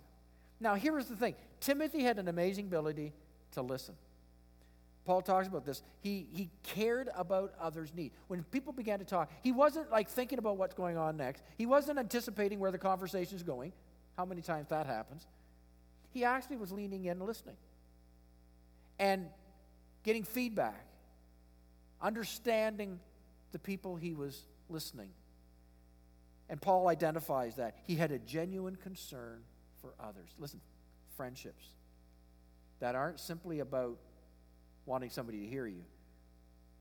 Now, 0.61 0.75
here's 0.75 1.07
the 1.07 1.17
thing 1.17 1.35
Timothy 1.61 2.03
had 2.03 2.19
an 2.19 2.29
amazing 2.29 2.67
ability 2.67 3.13
to 3.53 3.63
listen. 3.63 3.95
Paul 5.05 5.21
talks 5.21 5.47
about 5.47 5.67
this. 5.67 5.83
He, 6.01 6.27
he 6.33 6.49
cared 6.63 7.11
about 7.15 7.53
others' 7.61 7.93
need. 7.95 8.13
When 8.29 8.43
people 8.45 8.73
began 8.73 9.01
to 9.01 9.05
talk, 9.05 9.31
he 9.43 9.53
wasn't 9.53 9.91
like 9.91 10.09
thinking 10.09 10.39
about 10.39 10.57
what's 10.57 10.75
going 10.75 10.97
on 10.97 11.17
next. 11.19 11.43
He 11.59 11.67
wasn't 11.67 11.99
anticipating 11.99 12.59
where 12.59 12.71
the 12.71 12.79
conversation 12.79 13.37
is 13.37 13.43
going. 13.43 13.73
How 14.17 14.25
many 14.25 14.43
times 14.43 14.69
that 14.69 14.87
happens? 14.87 15.27
He 16.13 16.25
actually 16.25 16.57
was 16.57 16.71
leaning 16.71 17.05
in 17.05 17.13
and 17.13 17.27
listening 17.27 17.57
and 18.99 19.27
getting 20.05 20.23
feedback, 20.23 20.87
understanding 22.01 23.01
the 23.53 23.59
people 23.59 23.97
he 23.97 24.15
was 24.15 24.41
listening. 24.69 25.11
And 26.49 26.61
Paul 26.61 26.89
identifies 26.89 27.57
that. 27.57 27.77
He 27.87 27.97
had 27.97 28.13
a 28.13 28.19
genuine 28.19 28.77
concern 28.77 29.41
for 29.81 29.95
others. 29.99 30.31
Listen, 30.39 30.61
friendships 31.17 31.65
that 32.81 32.95
aren't 32.95 33.19
simply 33.19 33.61
about 33.61 33.99
wanting 34.87 35.11
somebody 35.11 35.41
to 35.41 35.47
hear 35.47 35.67
you, 35.67 35.83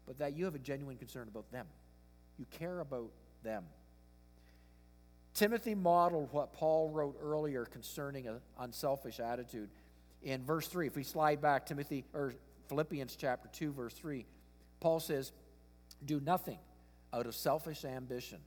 but 0.05 0.17
that 0.19 0.35
you 0.35 0.45
have 0.45 0.55
a 0.55 0.59
genuine 0.59 0.97
concern 0.97 1.27
about 1.27 1.49
them. 1.51 1.65
You 2.37 2.45
care 2.51 2.79
about 2.79 3.11
them. 3.43 3.63
Timothy 5.33 5.73
modeled 5.73 6.29
what 6.31 6.53
Paul 6.53 6.89
wrote 6.89 7.17
earlier 7.21 7.65
concerning 7.65 8.27
an 8.27 8.39
unselfish 8.59 9.19
attitude. 9.19 9.69
In 10.21 10.43
verse 10.43 10.67
3, 10.67 10.87
if 10.87 10.95
we 10.95 11.03
slide 11.03 11.41
back, 11.41 11.65
Timothy 11.65 12.05
or 12.13 12.33
Philippians 12.69 13.15
chapter 13.15 13.49
2, 13.51 13.73
verse 13.73 13.93
3, 13.93 14.25
Paul 14.79 14.99
says, 14.99 15.31
Do 16.05 16.19
nothing 16.19 16.59
out 17.11 17.25
of 17.25 17.35
selfish 17.35 17.83
ambition 17.83 18.39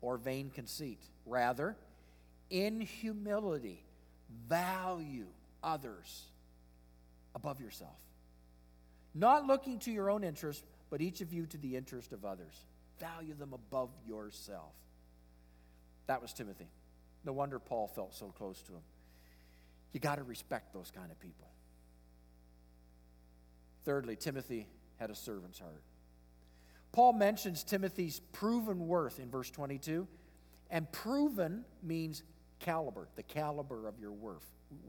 or 0.00 0.18
vain 0.18 0.50
conceit. 0.50 1.00
Rather, 1.24 1.76
in 2.50 2.80
humility, 2.80 3.82
value 4.48 5.26
others 5.62 6.24
above 7.34 7.60
yourself. 7.60 7.96
Not 9.14 9.46
looking 9.46 9.78
to 9.80 9.90
your 9.90 10.10
own 10.10 10.24
interest, 10.24 10.62
but 10.90 11.00
each 11.00 11.20
of 11.20 11.32
you 11.32 11.46
to 11.46 11.56
the 11.56 11.76
interest 11.76 12.12
of 12.12 12.24
others. 12.24 12.54
Value 13.00 13.34
them 13.34 13.52
above 13.52 13.90
yourself. 14.06 14.72
That 16.06 16.20
was 16.20 16.32
Timothy. 16.32 16.68
No 17.24 17.32
wonder 17.32 17.58
Paul 17.58 17.88
felt 17.88 18.14
so 18.14 18.26
close 18.26 18.60
to 18.62 18.72
him. 18.72 18.82
You 19.92 20.00
got 20.00 20.16
to 20.16 20.22
respect 20.22 20.72
those 20.72 20.90
kind 20.90 21.10
of 21.10 21.18
people. 21.20 21.48
Thirdly, 23.84 24.16
Timothy 24.16 24.66
had 24.96 25.10
a 25.10 25.14
servant's 25.14 25.58
heart. 25.58 25.82
Paul 26.92 27.12
mentions 27.12 27.64
Timothy's 27.64 28.20
proven 28.32 28.86
worth 28.86 29.18
in 29.18 29.30
verse 29.30 29.50
22, 29.50 30.06
and 30.70 30.90
proven 30.92 31.64
means 31.82 32.22
caliber, 32.60 33.08
the 33.16 33.22
caliber 33.22 33.86
of 33.86 33.98
your 33.98 34.12
worth, 34.12 34.46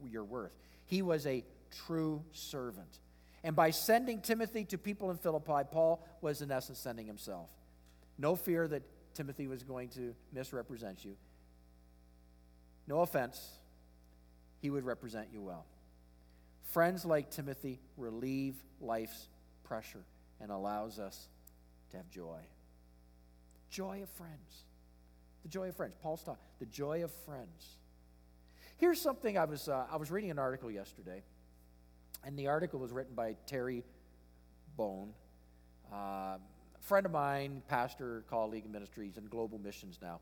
your 0.10 0.23
worth. 0.23 0.56
He 0.86 1.01
was 1.01 1.25
a 1.25 1.43
true 1.86 2.23
servant. 2.32 2.99
And 3.43 3.56
by 3.56 3.71
sending 3.71 4.21
Timothy 4.21 4.65
to 4.65 4.78
people 4.78 5.12
in 5.12 5.17
Philippi, 5.17 5.67
Paul 5.71 6.06
was 6.21 6.41
in 6.41 6.51
essence 6.51 6.80
sending 6.80 7.06
himself. 7.06 7.49
No 8.17 8.36
fear 8.36 8.67
that 8.67 8.84
Timothy 9.15 9.47
was 9.47 9.63
going 9.63 9.89
to 9.89 10.13
misrepresent 10.32 11.04
you. 11.04 11.15
No 12.88 13.01
offense, 13.01 13.41
he 14.62 14.69
would 14.69 14.86
represent 14.86 15.30
you 15.34 15.41
well. 15.41 15.65
Friends 16.71 17.06
like 17.06 17.32
Timothy 17.32 17.80
relieve 17.97 18.56
life's 18.80 19.28
pressure 19.63 20.04
and 20.39 20.51
allows 20.51 20.99
us 20.99 21.30
to 21.91 21.97
have 21.97 22.10
joy. 22.10 22.39
Joy 23.69 24.01
of 24.04 24.10
friends. 24.10 24.65
The 25.43 25.49
joy 25.49 25.69
of 25.69 25.75
friends. 25.75 25.95
Paul's 26.01 26.23
talking. 26.23 26.41
The 26.60 26.65
joy 26.65 27.04
of 27.04 27.12
friends. 27.25 27.78
Here's 28.78 28.99
something 28.99 29.38
I 29.38 29.45
was, 29.45 29.69
uh, 29.69 29.86
I 29.91 29.95
was 29.95 30.12
reading 30.12 30.32
an 30.32 30.39
article 30.39 30.69
yesterday, 30.69 31.23
and 32.25 32.38
the 32.38 32.47
article 32.47 32.80
was 32.80 32.91
written 32.91 33.15
by 33.15 33.38
Terry 33.45 33.84
Bone. 34.75 35.13
Uh, 35.93 36.38
friend 36.86 37.06
of 37.06 37.12
mine, 37.12 37.63
pastor, 37.67 38.24
colleague 38.30 38.65
in 38.65 38.71
ministries 38.71 39.17
and 39.17 39.30
global 39.30 39.58
missions 39.58 39.98
now. 40.02 40.19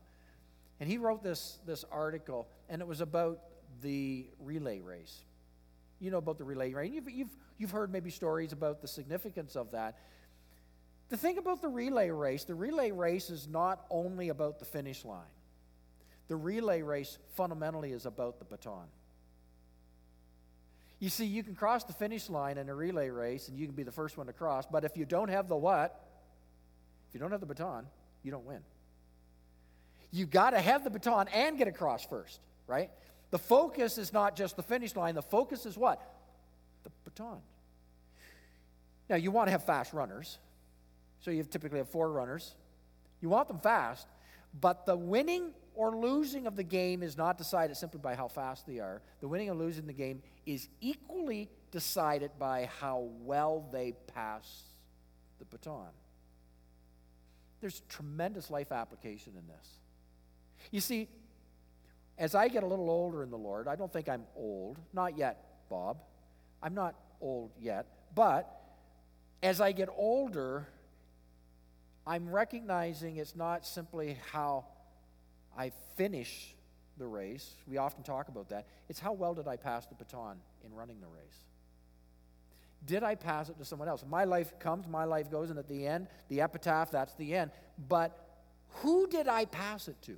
And 0.80 0.88
he 0.88 0.98
wrote 0.98 1.22
this, 1.22 1.58
this 1.66 1.84
article, 1.92 2.48
and 2.68 2.80
it 2.80 2.88
was 2.88 3.00
about 3.00 3.40
the 3.82 4.26
relay 4.40 4.80
race. 4.80 5.24
You 6.00 6.10
know 6.10 6.18
about 6.18 6.38
the 6.38 6.44
relay 6.44 6.72
race. 6.72 6.90
You've, 6.92 7.10
you've, 7.10 7.36
you've 7.58 7.70
heard 7.70 7.92
maybe 7.92 8.10
stories 8.10 8.52
about 8.52 8.80
the 8.80 8.88
significance 8.88 9.56
of 9.56 9.70
that. 9.72 9.98
The 11.10 11.16
thing 11.18 11.38
about 11.38 11.60
the 11.60 11.68
relay 11.68 12.10
race, 12.10 12.44
the 12.44 12.54
relay 12.54 12.90
race 12.90 13.28
is 13.30 13.46
not 13.46 13.84
only 13.90 14.30
about 14.30 14.58
the 14.58 14.64
finish 14.64 15.04
line. 15.04 15.22
The 16.28 16.36
relay 16.36 16.80
race 16.80 17.18
fundamentally 17.34 17.92
is 17.92 18.06
about 18.06 18.38
the 18.38 18.46
baton. 18.46 18.86
You 20.98 21.10
see, 21.10 21.26
you 21.26 21.42
can 21.42 21.54
cross 21.54 21.84
the 21.84 21.92
finish 21.92 22.30
line 22.30 22.56
in 22.56 22.70
a 22.70 22.74
relay 22.74 23.10
race 23.10 23.48
and 23.48 23.58
you 23.58 23.66
can 23.66 23.74
be 23.74 23.82
the 23.82 23.92
first 23.92 24.16
one 24.16 24.26
to 24.26 24.32
cross, 24.32 24.64
but 24.64 24.84
if 24.84 24.96
you 24.96 25.04
don't 25.04 25.28
have 25.28 25.48
the 25.48 25.56
what, 25.56 26.03
if 27.14 27.18
you 27.18 27.20
don't 27.20 27.30
have 27.30 27.38
the 27.38 27.46
baton, 27.46 27.86
you 28.24 28.32
don't 28.32 28.44
win. 28.44 28.58
You 30.10 30.26
got 30.26 30.50
to 30.50 30.60
have 30.60 30.82
the 30.82 30.90
baton 30.90 31.28
and 31.28 31.56
get 31.56 31.68
across 31.68 32.04
first, 32.04 32.40
right? 32.66 32.90
The 33.30 33.38
focus 33.38 33.98
is 33.98 34.12
not 34.12 34.34
just 34.34 34.56
the 34.56 34.64
finish 34.64 34.96
line, 34.96 35.14
the 35.14 35.22
focus 35.22 35.64
is 35.64 35.78
what? 35.78 36.02
The 36.82 36.90
baton. 37.04 37.38
Now, 39.08 39.14
you 39.14 39.30
want 39.30 39.46
to 39.46 39.52
have 39.52 39.62
fast 39.62 39.92
runners. 39.92 40.38
So 41.20 41.30
you 41.30 41.44
typically 41.44 41.78
have 41.78 41.88
four 41.88 42.10
runners. 42.10 42.56
You 43.20 43.28
want 43.28 43.46
them 43.46 43.60
fast, 43.60 44.08
but 44.60 44.84
the 44.84 44.96
winning 44.96 45.52
or 45.76 45.94
losing 45.96 46.48
of 46.48 46.56
the 46.56 46.64
game 46.64 47.00
is 47.00 47.16
not 47.16 47.38
decided 47.38 47.76
simply 47.76 48.00
by 48.00 48.16
how 48.16 48.26
fast 48.26 48.66
they 48.66 48.80
are. 48.80 49.02
The 49.20 49.28
winning 49.28 49.48
or 49.50 49.54
losing 49.54 49.86
the 49.86 49.92
game 49.92 50.20
is 50.46 50.68
equally 50.80 51.48
decided 51.70 52.32
by 52.40 52.68
how 52.80 53.06
well 53.20 53.68
they 53.70 53.92
pass 54.12 54.64
the 55.38 55.44
baton. 55.44 55.90
There's 57.60 57.82
tremendous 57.88 58.50
life 58.50 58.72
application 58.72 59.34
in 59.36 59.46
this. 59.46 59.68
You 60.70 60.80
see, 60.80 61.08
as 62.18 62.34
I 62.34 62.48
get 62.48 62.62
a 62.62 62.66
little 62.66 62.90
older 62.90 63.22
in 63.22 63.30
the 63.30 63.38
Lord, 63.38 63.68
I 63.68 63.76
don't 63.76 63.92
think 63.92 64.08
I'm 64.08 64.24
old. 64.36 64.78
Not 64.92 65.16
yet, 65.18 65.68
Bob. 65.68 65.98
I'm 66.62 66.74
not 66.74 66.94
old 67.20 67.50
yet. 67.60 67.86
But 68.14 68.48
as 69.42 69.60
I 69.60 69.72
get 69.72 69.88
older, 69.96 70.68
I'm 72.06 72.28
recognizing 72.28 73.16
it's 73.16 73.34
not 73.34 73.66
simply 73.66 74.18
how 74.30 74.66
I 75.56 75.72
finish 75.96 76.54
the 76.98 77.06
race. 77.06 77.54
We 77.66 77.78
often 77.78 78.02
talk 78.02 78.28
about 78.28 78.48
that. 78.50 78.66
It's 78.88 79.00
how 79.00 79.12
well 79.12 79.34
did 79.34 79.48
I 79.48 79.56
pass 79.56 79.86
the 79.86 79.94
baton 79.94 80.36
in 80.64 80.74
running 80.74 81.00
the 81.00 81.08
race? 81.08 81.44
Did 82.86 83.02
I 83.02 83.14
pass 83.14 83.48
it 83.48 83.58
to 83.58 83.64
someone 83.64 83.88
else? 83.88 84.04
My 84.08 84.24
life 84.24 84.58
comes, 84.58 84.86
my 84.86 85.04
life 85.04 85.30
goes, 85.30 85.50
and 85.50 85.58
at 85.58 85.68
the 85.68 85.86
end, 85.86 86.06
the 86.28 86.40
epitaph, 86.40 86.90
that's 86.90 87.14
the 87.14 87.34
end. 87.34 87.50
But 87.88 88.18
who 88.82 89.06
did 89.06 89.28
I 89.28 89.46
pass 89.46 89.88
it 89.88 90.00
to? 90.02 90.16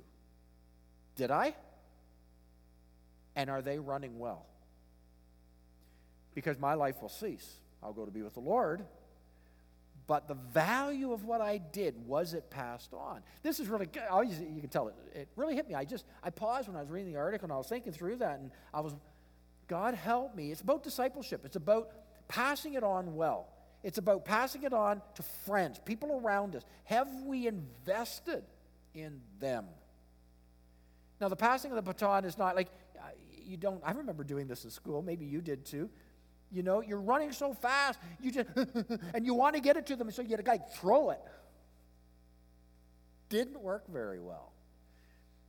Did 1.15 1.31
I? 1.31 1.55
And 3.35 3.49
are 3.49 3.61
they 3.61 3.79
running 3.79 4.19
well? 4.19 4.45
Because 6.33 6.59
my 6.59 6.73
life 6.73 7.01
will 7.01 7.09
cease. 7.09 7.55
I'll 7.81 7.93
go 7.93 8.05
to 8.05 8.11
be 8.11 8.21
with 8.21 8.33
the 8.33 8.39
Lord, 8.39 8.83
but 10.07 10.27
the 10.27 10.33
value 10.33 11.11
of 11.11 11.25
what 11.25 11.41
I 11.41 11.57
did 11.57 12.07
was 12.07 12.33
it 12.33 12.49
passed 12.49 12.93
on. 12.93 13.21
This 13.43 13.59
is 13.59 13.67
really 13.67 13.85
good. 13.85 14.03
You 14.53 14.61
can 14.61 14.69
tell 14.69 14.87
it, 14.87 14.95
it 15.13 15.27
really 15.35 15.55
hit 15.55 15.67
me. 15.67 15.75
I 15.75 15.83
just, 15.83 16.05
I 16.23 16.29
paused 16.29 16.67
when 16.67 16.77
I 16.77 16.81
was 16.81 16.89
reading 16.89 17.11
the 17.11 17.19
article 17.19 17.45
and 17.45 17.53
I 17.53 17.57
was 17.57 17.67
thinking 17.67 17.91
through 17.91 18.17
that 18.17 18.39
and 18.39 18.51
I 18.73 18.79
was, 18.79 18.95
God 19.67 19.93
help 19.95 20.33
me. 20.33 20.51
It's 20.51 20.61
about 20.61 20.81
discipleship. 20.81 21.41
It's 21.45 21.57
about 21.57 21.91
passing 22.27 22.73
it 22.73 22.83
on 22.83 23.15
well. 23.15 23.47
It's 23.83 23.97
about 23.97 24.25
passing 24.25 24.63
it 24.63 24.73
on 24.73 25.01
to 25.15 25.23
friends, 25.45 25.79
people 25.83 26.19
around 26.23 26.55
us. 26.55 26.63
Have 26.85 27.07
we 27.25 27.47
invested 27.47 28.43
in 28.93 29.21
them? 29.39 29.65
Now, 31.21 31.29
the 31.29 31.35
passing 31.35 31.71
of 31.71 31.75
the 31.75 31.81
baton 31.81 32.25
is 32.25 32.37
not 32.37 32.55
like 32.55 32.69
you 33.47 33.57
don't, 33.57 33.81
I 33.83 33.91
remember 33.91 34.23
doing 34.23 34.47
this 34.47 34.65
in 34.65 34.69
school. 34.69 35.01
Maybe 35.01 35.25
you 35.25 35.41
did 35.41 35.65
too. 35.65 35.89
You 36.51 36.63
know, 36.63 36.81
you're 36.81 37.01
running 37.01 37.31
so 37.31 37.53
fast, 37.53 37.99
you 38.21 38.31
just, 38.31 38.49
and 39.13 39.25
you 39.25 39.33
want 39.33 39.55
to 39.55 39.61
get 39.61 39.77
it 39.77 39.85
to 39.87 39.95
them, 39.95 40.09
so 40.11 40.21
you 40.21 40.27
get 40.27 40.39
a 40.39 40.43
guy 40.43 40.57
throw 40.57 41.09
it. 41.11 41.19
Didn't 43.29 43.61
work 43.61 43.89
very 43.91 44.19
well 44.19 44.53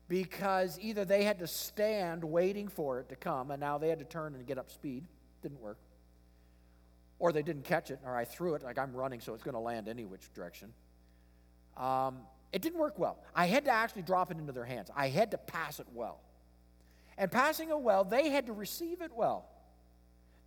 because 0.09 0.79
either 0.81 1.05
they 1.05 1.23
had 1.23 1.39
to 1.39 1.47
stand 1.47 2.25
waiting 2.25 2.69
for 2.69 2.99
it 2.99 3.09
to 3.11 3.17
come, 3.17 3.51
and 3.51 3.61
now 3.61 3.79
they 3.79 3.89
had 3.89 3.99
to 3.99 4.05
turn 4.05 4.35
and 4.35 4.47
get 4.47 4.59
up 4.59 4.71
speed. 4.71 5.05
Didn't 5.43 5.61
work. 5.61 5.79
Or 7.19 7.33
they 7.33 7.43
didn't 7.43 7.65
catch 7.65 7.91
it, 7.91 7.99
or 8.05 8.17
I 8.17 8.25
threw 8.25 8.55
it 8.55 8.63
like 8.63 8.79
I'm 8.79 8.95
running, 8.95 9.21
so 9.21 9.35
it's 9.35 9.43
going 9.43 9.55
to 9.55 9.61
land 9.61 9.89
any 9.89 10.05
which 10.05 10.33
direction. 10.35 10.73
Um, 11.77 12.19
it 12.53 12.63
didn't 12.63 12.79
work 12.79 12.99
well. 12.99 13.19
I 13.35 13.47
had 13.47 13.65
to 13.65 13.71
actually 13.71 14.03
drop 14.03 14.31
it 14.31 14.39
into 14.39 14.53
their 14.53 14.65
hands. 14.65 14.91
I 14.95 15.09
had 15.09 15.33
to 15.33 15.39
pass 15.39 15.81
it 15.81 15.87
well. 15.93 16.21
And 17.17 17.31
passing 17.31 17.71
it 17.71 17.81
well, 17.81 18.05
they 18.05 18.31
had 18.31 18.47
to 18.47 18.53
receive 18.53 19.01
it 19.01 19.11
well. 19.15 19.49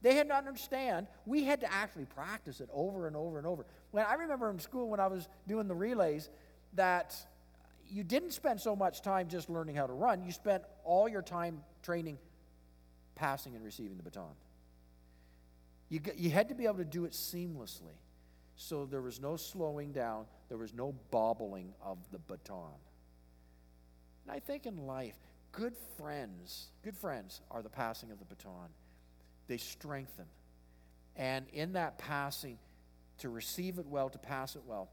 They 0.02 0.16
had 0.16 0.30
to 0.30 0.36
understand. 0.36 1.08
We 1.26 1.44
had 1.44 1.62
to 1.62 1.72
actually 1.72 2.06
practice 2.06 2.60
it 2.60 2.70
over 2.74 3.08
and 3.08 3.16
over 3.16 3.38
and 3.38 3.46
over. 3.46 3.66
When 3.92 4.06
I 4.06 4.14
remember 4.14 4.50
in 4.50 4.60
school 4.60 4.90
when 4.90 5.00
I 5.00 5.08
was 5.08 5.28
doing 5.48 5.68
the 5.68 5.76
relays 5.76 6.30
that 6.74 7.16
you 7.88 8.04
didn't 8.04 8.32
spend 8.32 8.60
so 8.60 8.76
much 8.76 9.02
time 9.02 9.28
just 9.28 9.50
learning 9.50 9.76
how 9.76 9.86
to 9.86 9.94
run, 9.94 10.24
you 10.24 10.32
spent 10.32 10.64
all 10.84 11.08
your 11.08 11.22
time 11.22 11.62
training 11.84 12.18
passing 13.16 13.56
and 13.56 13.64
receiving 13.64 13.98
the 13.98 14.04
baton. 14.04 14.34
You, 15.92 16.00
you 16.16 16.30
had 16.30 16.48
to 16.48 16.56
be 16.56 16.64
able 16.64 16.78
to 16.78 16.86
do 16.86 17.04
it 17.04 17.12
seamlessly. 17.12 17.98
So 18.56 18.86
there 18.86 19.02
was 19.02 19.20
no 19.20 19.36
slowing 19.36 19.92
down, 19.92 20.26
there 20.48 20.58
was 20.58 20.74
no 20.74 20.96
bobbling 21.12 21.74
of 21.84 21.98
the 22.12 22.20
baton. 22.20 22.80
And 24.26 24.36
I 24.36 24.40
think 24.40 24.66
in 24.66 24.88
life, 24.88 25.16
good 25.52 25.76
friends, 25.98 26.68
good 26.82 26.96
friends 26.96 27.42
are 27.52 27.62
the 27.62 27.70
passing 27.70 28.10
of 28.10 28.20
the 28.20 28.26
baton. 28.26 28.70
They 29.48 29.58
strengthen. 29.58 30.26
And 31.18 31.46
in 31.52 31.74
that 31.74 31.98
passing, 31.98 32.58
to 33.18 33.28
receive 33.28 33.78
it 33.78 33.86
well, 33.86 34.10
to 34.10 34.18
pass 34.18 34.56
it 34.56 34.62
well, 34.66 34.90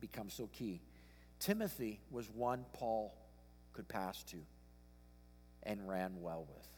becomes 0.00 0.32
so 0.32 0.46
key. 0.46 0.80
Timothy 1.40 2.00
was 2.10 2.30
one 2.30 2.64
Paul 2.72 3.14
could 3.74 3.86
pass 3.86 4.22
to 4.24 4.38
and 5.62 5.86
ran 5.86 6.22
well 6.22 6.46
with. 6.48 6.71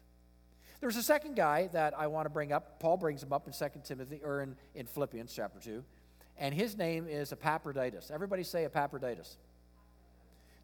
There's 0.81 0.97
a 0.97 1.03
second 1.03 1.37
guy 1.37 1.69
that 1.73 1.99
I 1.99 2.07
want 2.09 2.27
to 2.27 2.31
bring 2.31 2.53
up. 2.53 2.81
Paul 2.81 2.97
brings 2.97 3.23
him 3.23 3.33
up 3.33 3.47
in 3.47 3.53
2 3.53 3.81
Timothy 3.85 4.21
or 4.25 4.43
in, 4.43 4.57
in 4.75 4.87
Philippians 4.87 5.33
chapter 5.35 5.59
2. 5.59 5.83
And 6.37 6.55
his 6.55 6.77
name 6.77 7.07
is 7.09 7.33
Epaphroditus. 7.33 8.11
Everybody 8.13 8.43
say 8.43 8.65
Epaphroditus. 8.65 9.37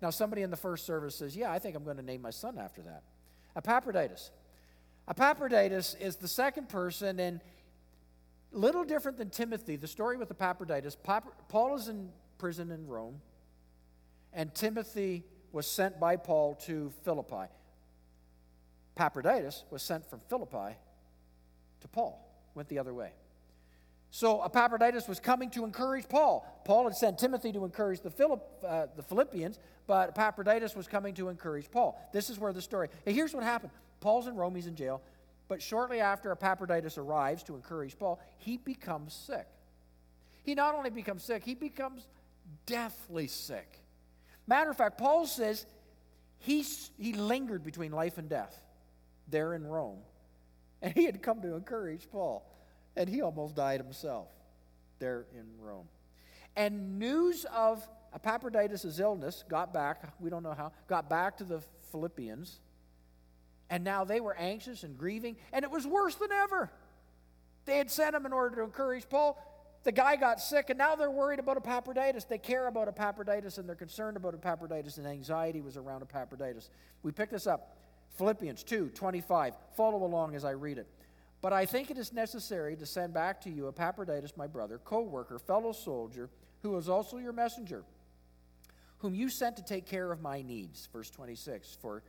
Now, 0.03 0.11
somebody 0.11 0.43
in 0.43 0.51
the 0.51 0.57
first 0.57 0.87
service 0.87 1.15
says, 1.15 1.37
Yeah, 1.37 1.53
I 1.53 1.59
think 1.59 1.77
I'm 1.77 1.85
going 1.85 1.99
to 1.99 2.03
name 2.03 2.23
my 2.23 2.31
son 2.31 2.59
after 2.59 2.83
that. 2.83 3.03
Epaphroditus. 3.57 4.31
Epaphroditus 5.09 5.97
is 6.01 6.17
the 6.17 6.29
second 6.29 6.69
person, 6.69 7.19
and 7.21 7.41
little 8.53 8.85
different 8.85 9.19
than 9.19 9.31
Timothy. 9.31 9.77
The 9.77 9.89
story 9.89 10.17
with 10.17 10.31
Epaphroditus 10.31 10.97
Paul 11.49 11.77
is 11.77 11.89
in 11.89 12.11
prison 12.39 12.71
in 12.71 12.87
Rome, 12.87 13.21
and 14.33 14.55
Timothy 14.55 15.25
was 15.53 15.67
sent 15.67 16.01
by 16.01 16.17
Paul 16.17 16.55
to 16.67 16.93
Philippi. 17.05 17.51
Epaphroditus 18.97 19.65
was 19.71 19.83
sent 19.83 20.09
from 20.09 20.21
Philippi 20.29 20.77
to 21.81 21.89
Paul, 21.89 22.21
went 22.55 22.69
the 22.69 22.79
other 22.79 22.93
way. 22.93 23.13
So 24.11 24.43
Epaphroditus 24.43 25.07
was 25.07 25.21
coming 25.21 25.51
to 25.51 25.65
encourage 25.65 26.09
Paul. 26.09 26.45
Paul 26.65 26.85
had 26.85 26.97
sent 26.97 27.19
Timothy 27.19 27.53
to 27.53 27.65
encourage 27.65 28.01
the, 28.01 28.11
Philipp, 28.11 28.43
uh, 28.67 28.87
the 28.97 29.03
Philippians, 29.03 29.59
but 29.87 30.11
Epaphroditus 30.11 30.75
was 30.75 30.89
coming 30.89 31.15
to 31.15 31.29
encourage 31.29 31.71
Paul. 31.71 32.01
This 32.13 32.29
is 32.29 32.39
where 32.39 32.53
the 32.53 32.63
story. 32.63 32.89
Here's 33.05 33.33
what 33.33 33.45
happened 33.45 33.73
Paul's 34.01 34.27
in 34.27 34.35
Rome, 34.35 34.55
he's 34.55 34.67
in 34.67 34.75
jail. 34.75 35.01
But 35.47 35.63
shortly 35.63 36.01
after 36.01 36.31
Epaphroditus 36.31 36.99
arrives 36.99 37.43
to 37.45 37.57
encourage 37.57 37.99
Paul, 37.99 38.21
he 38.39 38.57
becomes 38.57 39.15
sick. 39.15 39.47
He 40.43 40.55
not 40.55 40.75
only 40.75 40.91
becomes 40.91 41.25
sick, 41.25 41.45
he 41.45 41.55
becomes 41.55 42.07
deathly 42.67 43.27
sick. 43.27 43.79
Matter 44.47 44.71
of 44.71 44.77
fact, 44.77 44.99
Paul 44.99 45.27
says 45.27 45.67
he, 46.39 46.65
he 46.99 47.13
lingered 47.13 47.65
between 47.65 47.93
life 47.93 48.19
and 48.19 48.29
death 48.29 48.57
there 49.31 49.55
in 49.55 49.67
Rome. 49.67 49.99
And 50.83 50.95
he 50.95 51.05
had 51.05 51.21
come 51.21 51.43
to 51.43 51.57
encourage 51.57 52.11
Paul. 52.11 52.43
And 52.97 53.07
he 53.07 53.21
almost 53.21 53.55
died 53.55 53.83
himself 53.83 54.29
there 54.99 55.27
in 55.35 55.45
Rome. 55.61 55.89
And 56.57 56.99
news 56.99 57.45
of 57.53 57.87
Epaphroditus' 58.15 58.99
illness 58.99 59.45
got 59.49 59.75
back, 59.75 60.15
we 60.19 60.31
don't 60.31 60.43
know 60.43 60.55
how, 60.55 60.73
got 60.89 61.11
back 61.11 61.37
to 61.37 61.45
the 61.45 61.61
Philippians. 61.93 62.61
And 63.69 63.85
now 63.85 64.05
they 64.05 64.21
were 64.21 64.35
anxious 64.37 64.83
and 64.83 64.99
grieving, 64.99 65.37
and 65.53 65.65
it 65.65 65.71
was 65.71 65.87
worse 65.87 66.17
than 66.17 66.33
ever. 66.33 66.71
They 67.67 67.77
had 67.77 67.91
sent 67.91 68.17
him 68.17 68.27
in 68.27 68.33
order 68.33 68.57
to 68.57 68.63
encourage 68.63 69.09
Paul. 69.09 69.39
The 69.85 69.93
guy 69.93 70.17
got 70.17 70.41
sick, 70.41 70.71
and 70.71 70.79
now 70.79 70.97
they're 70.97 71.11
worried 71.11 71.39
about 71.39 71.57
Epaphroditus. 71.57 72.25
They 72.25 72.39
care 72.39 72.67
about 72.67 72.89
Epaphroditus, 72.89 73.59
and 73.59 73.69
they're 73.69 73.77
concerned 73.77 74.17
about 74.17 74.35
Epaphroditus, 74.35 74.99
and 74.99 75.07
anxiety 75.07 75.61
was 75.61 75.77
around 75.77 76.03
Epaphroditus. 76.03 76.69
We 77.03 77.13
pick 77.13 77.31
this 77.31 77.47
up 77.47 77.77
Philippians 78.17 78.63
2 78.65 78.91
25. 78.91 79.55
Follow 79.77 80.05
along 80.05 80.35
as 80.35 80.45
I 80.45 80.51
read 80.51 80.79
it. 80.79 80.87
But 81.43 81.53
I 81.53 81.65
think 81.65 81.91
it 81.91 81.97
is 81.97 82.13
necessary 82.13 82.77
to 82.77 82.87
send 82.87 83.15
back 83.15 83.41
to 83.43 83.51
you 83.51 83.69
Epaphroditus, 83.69 84.37
my 84.37 84.47
brother, 84.47 84.79
co 84.79 85.01
worker, 85.01 85.39
fellow 85.39 85.73
soldier, 85.73 86.29
who 86.63 86.77
is 86.77 86.89
also 86.89 87.17
your 87.17 87.33
messenger, 87.33 87.83
whom 88.99 89.15
you 89.15 89.31
sent 89.31 89.57
to 89.57 89.65
take 89.65 89.87
care 89.87 90.13
of 90.13 90.21
my 90.21 90.43
needs. 90.43 90.89
Verse 90.93 91.11
26. 91.11 91.79
For 91.81 92.03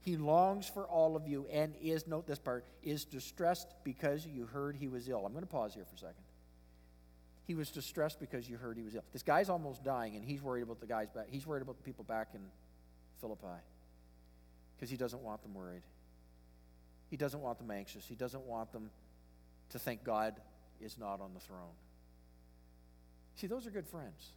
he 0.00 0.16
longs 0.16 0.68
for 0.68 0.84
all 0.84 1.14
of 1.14 1.28
you 1.28 1.46
and 1.52 1.74
is, 1.80 2.08
note 2.08 2.26
this 2.26 2.40
part, 2.40 2.64
is 2.82 3.04
distressed 3.04 3.72
because 3.84 4.26
you 4.26 4.46
heard 4.46 4.74
he 4.74 4.88
was 4.88 5.08
ill. 5.08 5.24
I'm 5.24 5.32
going 5.32 5.44
to 5.44 5.50
pause 5.50 5.74
here 5.74 5.84
for 5.84 5.94
a 5.94 5.98
second. 5.98 6.24
He 7.44 7.54
was 7.54 7.70
distressed 7.70 8.18
because 8.18 8.48
you 8.48 8.56
heard 8.56 8.76
he 8.76 8.82
was 8.82 8.96
ill. 8.96 9.04
This 9.12 9.22
guy's 9.22 9.48
almost 9.48 9.84
dying, 9.84 10.16
and 10.16 10.24
he's 10.24 10.42
worried 10.42 10.62
about 10.62 10.80
the 10.80 10.86
guys 10.86 11.08
back. 11.10 11.26
He's 11.28 11.46
worried 11.46 11.62
about 11.62 11.76
the 11.76 11.82
people 11.82 12.04
back 12.04 12.28
in 12.34 12.40
Philippi 13.20 13.46
because 14.82 14.90
he 14.90 14.96
doesn't 14.96 15.22
want 15.22 15.40
them 15.44 15.54
worried. 15.54 15.84
He 17.08 17.16
doesn't 17.16 17.40
want 17.40 17.58
them 17.58 17.70
anxious. 17.70 18.04
He 18.04 18.16
doesn't 18.16 18.42
want 18.42 18.72
them 18.72 18.90
to 19.70 19.78
think 19.78 20.02
God 20.02 20.40
is 20.80 20.98
not 20.98 21.20
on 21.20 21.34
the 21.34 21.38
throne. 21.38 21.76
See, 23.36 23.46
those 23.46 23.64
are 23.64 23.70
good 23.70 23.86
friends. 23.86 24.30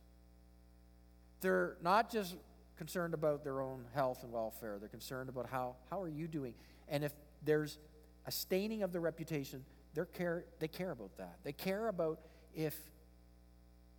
They're 1.41 1.77
not 1.81 2.11
just 2.11 2.35
concerned 2.77 3.15
about 3.15 3.43
their 3.43 3.59
own 3.59 3.85
health 3.95 4.21
and 4.21 4.31
welfare, 4.31 4.77
they're 4.79 4.87
concerned 4.87 5.29
about 5.29 5.49
how, 5.49 5.77
how 5.89 5.99
are 6.03 6.07
you 6.07 6.27
doing. 6.27 6.53
And 6.89 7.03
if 7.03 7.13
there's 7.43 7.79
a 8.27 8.31
staining 8.31 8.83
of 8.83 8.91
their 8.91 9.01
reputation, 9.01 9.65
they're 9.95 10.05
care, 10.05 10.45
they 10.59 10.67
care 10.67 10.91
about 10.91 11.17
that. 11.17 11.39
They 11.43 11.53
care 11.53 11.87
about 11.87 12.19
if, 12.53 12.77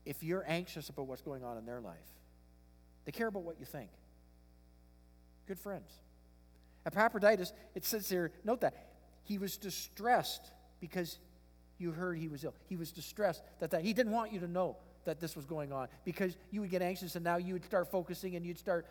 if 0.04 0.22
you're 0.22 0.44
anxious 0.46 0.90
about 0.90 1.08
what's 1.08 1.22
going 1.22 1.42
on 1.42 1.58
in 1.58 1.66
their 1.66 1.80
life. 1.80 1.96
They 3.04 3.10
care 3.10 3.26
about 3.26 3.42
what 3.42 3.58
you 3.58 3.66
think. 3.66 3.90
Good 5.48 5.58
friends. 5.58 5.90
Epaphroditus, 6.86 7.52
it 7.74 7.84
says 7.84 8.08
here, 8.08 8.32
note 8.44 8.60
that, 8.62 8.74
he 9.24 9.38
was 9.38 9.56
distressed 9.56 10.52
because 10.80 11.18
you 11.78 11.90
heard 11.90 12.16
he 12.16 12.28
was 12.28 12.44
ill. 12.44 12.54
He 12.68 12.76
was 12.76 12.92
distressed 12.92 13.42
that, 13.58 13.72
that 13.72 13.82
he 13.82 13.92
didn't 13.92 14.12
want 14.12 14.32
you 14.32 14.40
to 14.40 14.48
know 14.48 14.76
that 15.04 15.20
this 15.20 15.36
was 15.36 15.44
going 15.44 15.72
on 15.72 15.88
because 16.04 16.36
you 16.50 16.60
would 16.60 16.70
get 16.70 16.82
anxious 16.82 17.16
and 17.16 17.24
now 17.24 17.36
you 17.36 17.54
would 17.54 17.64
start 17.64 17.90
focusing 17.90 18.36
and 18.36 18.46
you'd 18.46 18.58
start 18.58 18.86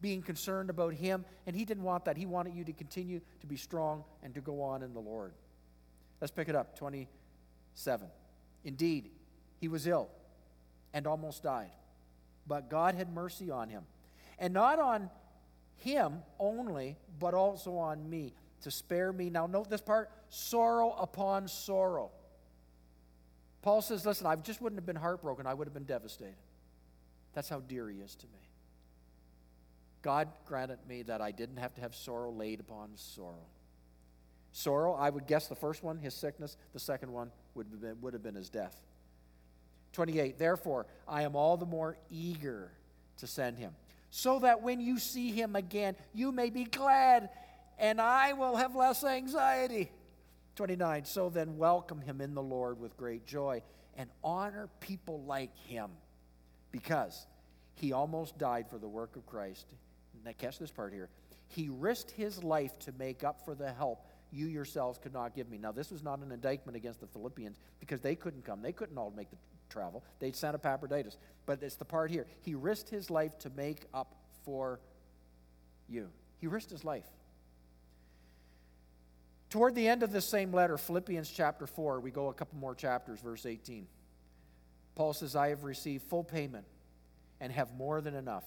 being 0.00 0.22
concerned 0.22 0.70
about 0.70 0.94
him. 0.94 1.24
And 1.46 1.54
he 1.54 1.64
didn't 1.64 1.82
want 1.82 2.06
that. 2.06 2.16
He 2.16 2.26
wanted 2.26 2.54
you 2.54 2.64
to 2.64 2.72
continue 2.72 3.20
to 3.40 3.46
be 3.46 3.56
strong 3.56 4.04
and 4.22 4.34
to 4.34 4.40
go 4.40 4.62
on 4.62 4.82
in 4.82 4.94
the 4.94 5.00
Lord. 5.00 5.32
Let's 6.20 6.30
pick 6.30 6.48
it 6.48 6.56
up 6.56 6.76
27. 6.76 8.08
Indeed, 8.64 9.10
he 9.60 9.68
was 9.68 9.86
ill 9.86 10.08
and 10.92 11.06
almost 11.06 11.42
died, 11.42 11.70
but 12.46 12.70
God 12.70 12.94
had 12.94 13.12
mercy 13.12 13.50
on 13.50 13.68
him. 13.68 13.84
And 14.38 14.54
not 14.54 14.78
on 14.78 15.10
him 15.80 16.22
only, 16.38 16.96
but 17.18 17.34
also 17.34 17.76
on 17.76 18.08
me, 18.08 18.34
to 18.62 18.70
spare 18.70 19.12
me. 19.12 19.30
Now, 19.30 19.46
note 19.46 19.70
this 19.70 19.80
part 19.80 20.10
sorrow 20.28 20.92
upon 20.92 21.48
sorrow. 21.48 22.10
Paul 23.62 23.82
says, 23.82 24.06
Listen, 24.06 24.26
I 24.26 24.36
just 24.36 24.60
wouldn't 24.60 24.78
have 24.78 24.86
been 24.86 24.96
heartbroken, 24.96 25.46
I 25.46 25.54
would 25.54 25.66
have 25.66 25.74
been 25.74 25.84
devastated. 25.84 26.36
That's 27.32 27.48
how 27.48 27.60
dear 27.60 27.88
he 27.88 27.98
is 27.98 28.14
to 28.16 28.26
me. 28.26 28.48
God 30.02 30.28
granted 30.46 30.78
me 30.88 31.02
that 31.02 31.20
I 31.20 31.30
didn't 31.30 31.58
have 31.58 31.74
to 31.74 31.80
have 31.80 31.94
sorrow 31.94 32.32
laid 32.32 32.60
upon 32.60 32.90
sorrow. 32.94 33.46
Sorrow, 34.52 34.94
I 34.94 35.10
would 35.10 35.26
guess 35.26 35.46
the 35.46 35.54
first 35.54 35.82
one, 35.82 35.98
his 35.98 36.14
sickness, 36.14 36.56
the 36.72 36.80
second 36.80 37.12
one 37.12 37.30
would 37.54 37.66
have 37.70 37.80
been, 37.80 38.00
would 38.00 38.14
have 38.14 38.22
been 38.22 38.34
his 38.34 38.48
death. 38.48 38.80
28, 39.92 40.38
therefore, 40.38 40.86
I 41.06 41.22
am 41.22 41.36
all 41.36 41.56
the 41.56 41.66
more 41.66 41.96
eager 42.10 42.72
to 43.18 43.26
send 43.26 43.58
him 43.58 43.72
so 44.10 44.40
that 44.40 44.62
when 44.62 44.80
you 44.80 44.98
see 44.98 45.30
him 45.30 45.56
again, 45.56 45.96
you 46.12 46.32
may 46.32 46.50
be 46.50 46.64
glad, 46.64 47.30
and 47.78 48.00
I 48.00 48.32
will 48.32 48.56
have 48.56 48.74
less 48.74 49.04
anxiety. 49.04 49.90
29. 50.56 51.04
So 51.04 51.30
then, 51.30 51.56
welcome 51.56 52.00
him 52.00 52.20
in 52.20 52.34
the 52.34 52.42
Lord 52.42 52.78
with 52.78 52.96
great 52.96 53.24
joy 53.24 53.62
and 53.96 54.10
honor 54.22 54.68
people 54.80 55.22
like 55.22 55.56
him 55.56 55.90
because 56.72 57.26
he 57.74 57.92
almost 57.92 58.36
died 58.36 58.68
for 58.68 58.78
the 58.78 58.88
work 58.88 59.16
of 59.16 59.26
Christ. 59.26 59.66
Now, 60.24 60.32
catch 60.36 60.58
this 60.58 60.70
part 60.70 60.92
here. 60.92 61.08
He 61.48 61.68
risked 61.70 62.10
his 62.10 62.44
life 62.44 62.78
to 62.80 62.92
make 62.98 63.24
up 63.24 63.44
for 63.44 63.54
the 63.54 63.72
help 63.72 64.06
you 64.32 64.46
yourselves 64.46 64.98
could 64.98 65.12
not 65.12 65.34
give 65.34 65.50
me. 65.50 65.58
Now, 65.58 65.72
this 65.72 65.90
was 65.90 66.02
not 66.02 66.20
an 66.20 66.30
indictment 66.30 66.76
against 66.76 67.00
the 67.00 67.06
Philippians 67.06 67.58
because 67.80 68.00
they 68.00 68.14
couldn't 68.14 68.44
come. 68.44 68.62
They 68.62 68.72
couldn't 68.72 68.96
all 68.96 69.12
make 69.16 69.30
the 69.30 69.36
travel. 69.70 70.04
They'd 70.18 70.36
sent 70.36 70.54
Epaphroditus. 70.54 71.16
But 71.46 71.62
it's 71.62 71.76
the 71.76 71.84
part 71.84 72.10
here. 72.10 72.26
He 72.42 72.54
risked 72.54 72.90
his 72.90 73.10
life 73.10 73.38
to 73.40 73.50
make 73.50 73.86
up 73.94 74.14
for 74.44 74.80
you. 75.88 76.08
He 76.38 76.46
risked 76.46 76.70
his 76.70 76.84
life. 76.84 77.06
Toward 79.50 79.74
the 79.74 79.88
end 79.88 80.02
of 80.02 80.12
this 80.12 80.26
same 80.26 80.52
letter, 80.52 80.78
Philippians 80.78 81.28
chapter 81.28 81.66
4, 81.66 82.00
we 82.00 82.10
go 82.12 82.28
a 82.28 82.34
couple 82.34 82.58
more 82.58 82.74
chapters, 82.74 83.20
verse 83.20 83.46
18. 83.46 83.86
Paul 84.94 85.12
says, 85.12 85.34
I 85.34 85.48
have 85.48 85.64
received 85.64 86.04
full 86.04 86.22
payment 86.22 86.66
and 87.40 87.52
have 87.52 87.74
more 87.74 88.00
than 88.00 88.14
enough. 88.14 88.44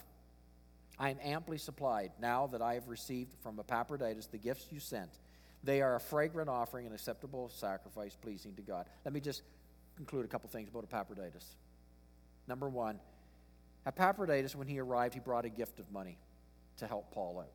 I 0.98 1.10
am 1.10 1.18
amply 1.22 1.58
supplied 1.58 2.12
now 2.22 2.48
that 2.48 2.62
I 2.62 2.76
have 2.76 2.88
received 2.88 3.34
from 3.42 3.60
Epaphroditus 3.60 4.28
the 4.28 4.38
gifts 4.38 4.68
you 4.72 4.80
sent. 4.80 5.10
They 5.64 5.82
are 5.82 5.96
a 5.96 6.00
fragrant 6.00 6.50
offering, 6.50 6.86
an 6.88 6.94
acceptable 6.94 7.50
sacrifice 7.50 8.16
pleasing 8.16 8.54
to 8.56 8.62
God. 8.62 8.86
Let 9.04 9.14
me 9.14 9.20
just 9.20 9.42
conclude 9.96 10.26
a 10.26 10.28
couple 10.28 10.50
things 10.50 10.70
about 10.70 10.84
Epaphroditus. 10.84 11.56
Number 12.48 12.70
one, 12.70 13.00
Epaphroditus, 13.86 14.56
when 14.56 14.68
he 14.68 14.80
arrived, 14.80 15.14
he 15.14 15.20
brought 15.20 15.46
a 15.46 15.50
gift 15.50 15.80
of 15.80 15.92
money 15.92 16.18
to 16.78 16.88
help 16.88 17.12
Paul 17.12 17.40
out. 17.40 17.52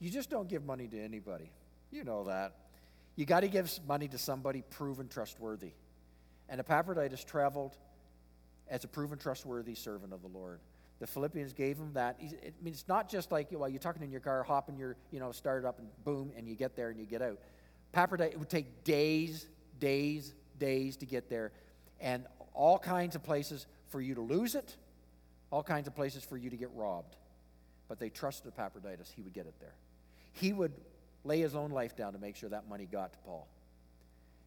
You 0.00 0.10
just 0.10 0.30
don't 0.30 0.48
give 0.48 0.64
money 0.64 0.88
to 0.88 1.00
anybody. 1.00 1.50
You 1.90 2.04
know 2.04 2.24
that. 2.24 2.54
You 3.14 3.26
got 3.26 3.40
to 3.40 3.48
give 3.48 3.70
money 3.86 4.08
to 4.08 4.18
somebody 4.18 4.62
proven 4.70 5.08
trustworthy. 5.08 5.72
And 6.48 6.58
Epaphroditus 6.60 7.24
traveled 7.24 7.76
as 8.68 8.84
a 8.84 8.88
proven 8.88 9.18
trustworthy 9.18 9.74
servant 9.74 10.12
of 10.12 10.22
the 10.22 10.28
Lord. 10.28 10.60
The 10.98 11.06
Philippians 11.06 11.52
gave 11.52 11.76
him 11.76 11.92
that. 11.94 12.16
I 12.20 12.52
mean, 12.62 12.72
it's 12.72 12.88
not 12.88 13.08
just 13.08 13.30
like, 13.30 13.48
well, 13.50 13.68
you're 13.68 13.80
talking 13.80 14.02
in 14.02 14.10
your 14.10 14.20
car, 14.20 14.42
hopping 14.42 14.76
your, 14.76 14.96
you 15.10 15.20
know, 15.20 15.32
start 15.32 15.64
up 15.64 15.78
and 15.78 15.88
boom, 16.04 16.32
and 16.36 16.48
you 16.48 16.54
get 16.54 16.74
there 16.74 16.90
and 16.90 16.98
you 16.98 17.06
get 17.06 17.22
out. 17.22 17.38
Epaphroditus, 17.92 18.34
it 18.34 18.38
would 18.38 18.48
take 18.48 18.84
days, 18.84 19.46
days, 19.78 20.34
days 20.58 20.96
to 20.98 21.06
get 21.06 21.28
there, 21.28 21.52
and 22.00 22.26
all 22.54 22.78
kinds 22.78 23.14
of 23.14 23.22
places 23.22 23.66
for 23.88 24.00
you 24.00 24.14
to 24.14 24.20
lose 24.20 24.54
it, 24.54 24.76
all 25.50 25.62
kinds 25.62 25.86
of 25.86 25.94
places 25.94 26.24
for 26.24 26.36
you 26.36 26.50
to 26.50 26.56
get 26.56 26.70
robbed. 26.74 27.16
But 27.88 27.98
they 27.98 28.08
trusted 28.10 28.52
Epaphroditus, 28.56 29.12
he 29.14 29.22
would 29.22 29.32
get 29.32 29.46
it 29.46 29.54
there. 29.60 29.74
He 30.32 30.52
would 30.52 30.72
lay 31.24 31.40
his 31.40 31.54
own 31.54 31.70
life 31.70 31.96
down 31.96 32.14
to 32.14 32.18
make 32.18 32.36
sure 32.36 32.48
that 32.48 32.68
money 32.68 32.86
got 32.90 33.12
to 33.12 33.18
Paul. 33.20 33.46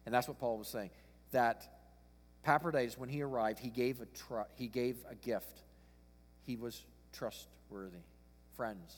And 0.04 0.14
that's 0.14 0.28
what 0.28 0.38
Paul 0.38 0.58
was 0.58 0.68
saying. 0.68 0.90
That 1.32 1.66
Epaphroditus, 2.44 2.98
when 2.98 3.08
he 3.08 3.22
arrived, 3.22 3.58
he 3.58 3.70
gave 3.70 4.00
a, 4.00 4.06
tr- 4.06 4.48
he 4.54 4.68
gave 4.68 4.96
a 5.10 5.14
gift. 5.14 5.62
He 6.42 6.56
was 6.56 6.84
trustworthy. 7.12 7.98
Friends 8.56 8.94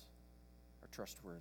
are 0.82 0.88
trustworthy. 0.94 1.40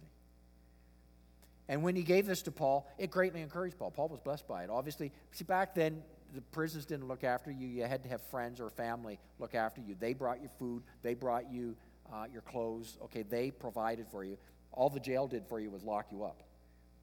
And 1.69 1.84
when 1.84 1.95
he 1.95 2.03
gave 2.03 2.25
this 2.25 2.41
to 2.43 2.51
Paul, 2.51 2.89
it 2.97 3.12
greatly 3.12 3.41
encouraged 3.41 3.77
Paul. 3.77 3.91
Paul 3.91 4.08
was 4.08 4.19
blessed 4.19 4.47
by 4.47 4.63
it. 4.63 4.69
Obviously, 4.69 5.12
see, 5.32 5.43
back 5.43 5.75
then, 5.75 6.01
the 6.34 6.41
prisons 6.41 6.86
didn't 6.86 7.08
look 7.08 7.23
after 7.23 7.51
you. 7.51 7.67
You 7.67 7.84
had 7.84 8.03
to 8.03 8.10
have 8.10 8.21
friends 8.21 8.60
or 8.60 8.69
family 8.69 9.19
look 9.39 9.56
after 9.56 9.82
you. 9.82 9.95
They 9.99 10.13
brought 10.13 10.41
you 10.41 10.49
food, 10.60 10.84
they 11.01 11.13
brought 11.13 11.51
you 11.51 11.75
uh, 12.13 12.25
your 12.32 12.41
clothes. 12.41 12.97
Okay, 13.06 13.23
they 13.23 13.51
provided 13.51 14.08
for 14.10 14.23
you. 14.23 14.38
All 14.71 14.89
the 14.89 14.99
jail 14.99 15.27
did 15.27 15.45
for 15.47 15.60
you 15.60 15.69
was 15.69 15.84
lock 15.84 16.08
you 16.12 16.23
up. 16.23 16.43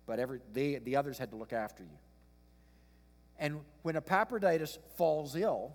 But 0.06 0.18
every, 0.18 0.40
they, 0.52 0.76
the 0.76 0.96
others 0.96 1.18
had 1.18 1.30
to 1.30 1.36
look 1.36 1.52
after 1.52 1.82
you. 1.82 1.98
And 3.38 3.60
when 3.82 3.96
Epaphroditus 3.96 4.78
falls 4.96 5.34
ill, 5.34 5.74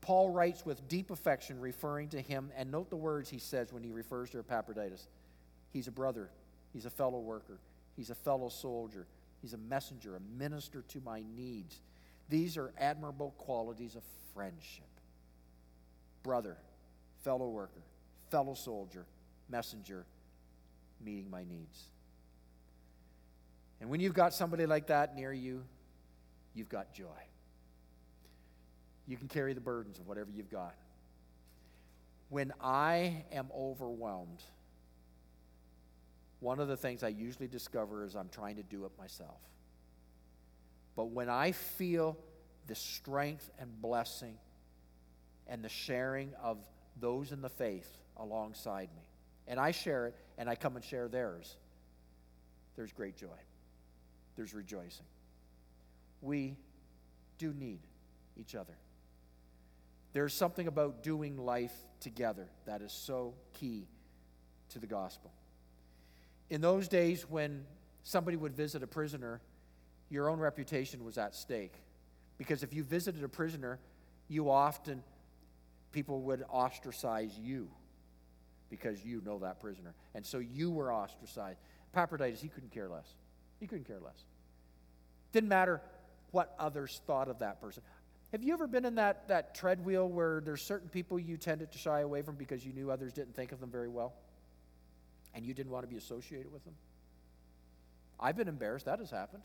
Paul 0.00 0.30
writes 0.30 0.64
with 0.64 0.86
deep 0.88 1.10
affection, 1.10 1.60
referring 1.60 2.08
to 2.10 2.20
him, 2.20 2.50
and 2.56 2.70
note 2.70 2.90
the 2.90 2.96
words 2.96 3.28
he 3.28 3.38
says 3.38 3.72
when 3.72 3.82
he 3.82 3.92
refers 3.92 4.30
to 4.30 4.38
Epaphroditus. 4.38 5.08
He's 5.72 5.88
a 5.88 5.92
brother, 5.92 6.30
he's 6.72 6.86
a 6.86 6.90
fellow 6.90 7.20
worker, 7.20 7.58
he's 7.96 8.10
a 8.10 8.14
fellow 8.14 8.48
soldier, 8.48 9.06
he's 9.42 9.54
a 9.54 9.58
messenger, 9.58 10.16
a 10.16 10.20
minister 10.38 10.82
to 10.88 11.00
my 11.04 11.22
needs. 11.36 11.80
These 12.28 12.56
are 12.56 12.72
admirable 12.78 13.34
qualities 13.38 13.96
of 13.96 14.02
friendship. 14.34 14.84
Brother, 16.22 16.56
fellow 17.22 17.48
worker, 17.48 17.82
fellow 18.30 18.54
soldier, 18.54 19.06
messenger, 19.48 20.04
meeting 21.04 21.30
my 21.30 21.44
needs. 21.44 21.82
And 23.80 23.90
when 23.90 24.00
you've 24.00 24.14
got 24.14 24.34
somebody 24.34 24.66
like 24.66 24.88
that 24.88 25.14
near 25.14 25.32
you, 25.32 25.62
you've 26.54 26.68
got 26.68 26.92
joy. 26.92 27.04
You 29.06 29.16
can 29.16 29.28
carry 29.28 29.52
the 29.52 29.60
burdens 29.60 29.98
of 29.98 30.08
whatever 30.08 30.30
you've 30.34 30.50
got. 30.50 30.74
When 32.28 32.52
I 32.60 33.24
am 33.30 33.48
overwhelmed, 33.56 34.42
one 36.46 36.60
of 36.60 36.68
the 36.68 36.76
things 36.76 37.02
I 37.02 37.08
usually 37.08 37.48
discover 37.48 38.04
is 38.04 38.14
I'm 38.14 38.28
trying 38.28 38.54
to 38.54 38.62
do 38.62 38.84
it 38.84 38.92
myself. 38.96 39.40
But 40.94 41.06
when 41.06 41.28
I 41.28 41.50
feel 41.50 42.16
the 42.68 42.76
strength 42.76 43.50
and 43.58 43.82
blessing 43.82 44.38
and 45.48 45.64
the 45.64 45.68
sharing 45.68 46.32
of 46.40 46.58
those 47.00 47.32
in 47.32 47.42
the 47.42 47.48
faith 47.48 47.88
alongside 48.16 48.90
me, 48.94 49.08
and 49.48 49.58
I 49.58 49.72
share 49.72 50.06
it 50.06 50.14
and 50.38 50.48
I 50.48 50.54
come 50.54 50.76
and 50.76 50.84
share 50.84 51.08
theirs, 51.08 51.56
there's 52.76 52.92
great 52.92 53.16
joy. 53.16 53.40
There's 54.36 54.54
rejoicing. 54.54 55.06
We 56.22 56.56
do 57.38 57.52
need 57.54 57.80
each 58.36 58.54
other. 58.54 58.78
There's 60.12 60.32
something 60.32 60.68
about 60.68 61.02
doing 61.02 61.38
life 61.38 61.74
together 61.98 62.46
that 62.66 62.82
is 62.82 62.92
so 62.92 63.34
key 63.52 63.88
to 64.68 64.78
the 64.78 64.86
gospel. 64.86 65.32
In 66.50 66.60
those 66.60 66.88
days 66.88 67.28
when 67.28 67.64
somebody 68.02 68.36
would 68.36 68.54
visit 68.54 68.82
a 68.82 68.86
prisoner, 68.86 69.40
your 70.10 70.28
own 70.28 70.38
reputation 70.38 71.04
was 71.04 71.18
at 71.18 71.34
stake. 71.34 71.74
Because 72.38 72.62
if 72.62 72.72
you 72.72 72.84
visited 72.84 73.24
a 73.24 73.28
prisoner, 73.28 73.78
you 74.28 74.50
often, 74.50 75.02
people 75.92 76.20
would 76.22 76.44
ostracize 76.50 77.36
you 77.38 77.68
because 78.68 79.04
you 79.04 79.22
know 79.24 79.38
that 79.38 79.60
prisoner. 79.60 79.94
And 80.14 80.24
so 80.24 80.38
you 80.38 80.70
were 80.70 80.92
ostracized. 80.92 81.58
Epaphroditus, 81.92 82.40
he 82.40 82.48
couldn't 82.48 82.72
care 82.72 82.88
less. 82.88 83.14
He 83.60 83.66
couldn't 83.66 83.86
care 83.86 84.00
less. 84.00 84.24
Didn't 85.32 85.48
matter 85.48 85.80
what 86.30 86.54
others 86.58 87.00
thought 87.06 87.28
of 87.28 87.38
that 87.38 87.60
person. 87.60 87.82
Have 88.32 88.42
you 88.42 88.52
ever 88.52 88.66
been 88.66 88.84
in 88.84 88.96
that, 88.96 89.28
that 89.28 89.54
treadwheel 89.54 90.08
where 90.08 90.40
there's 90.40 90.62
certain 90.62 90.88
people 90.88 91.18
you 91.18 91.36
tended 91.36 91.72
to 91.72 91.78
shy 91.78 92.00
away 92.00 92.22
from 92.22 92.34
because 92.34 92.66
you 92.66 92.72
knew 92.72 92.90
others 92.90 93.12
didn't 93.12 93.34
think 93.34 93.52
of 93.52 93.60
them 93.60 93.70
very 93.70 93.88
well? 93.88 94.12
And 95.36 95.44
you 95.44 95.54
didn't 95.54 95.70
want 95.70 95.84
to 95.84 95.88
be 95.88 95.98
associated 95.98 96.50
with 96.50 96.64
them? 96.64 96.74
I've 98.18 98.36
been 98.36 98.48
embarrassed. 98.48 98.86
That 98.86 98.98
has 98.98 99.10
happened. 99.10 99.42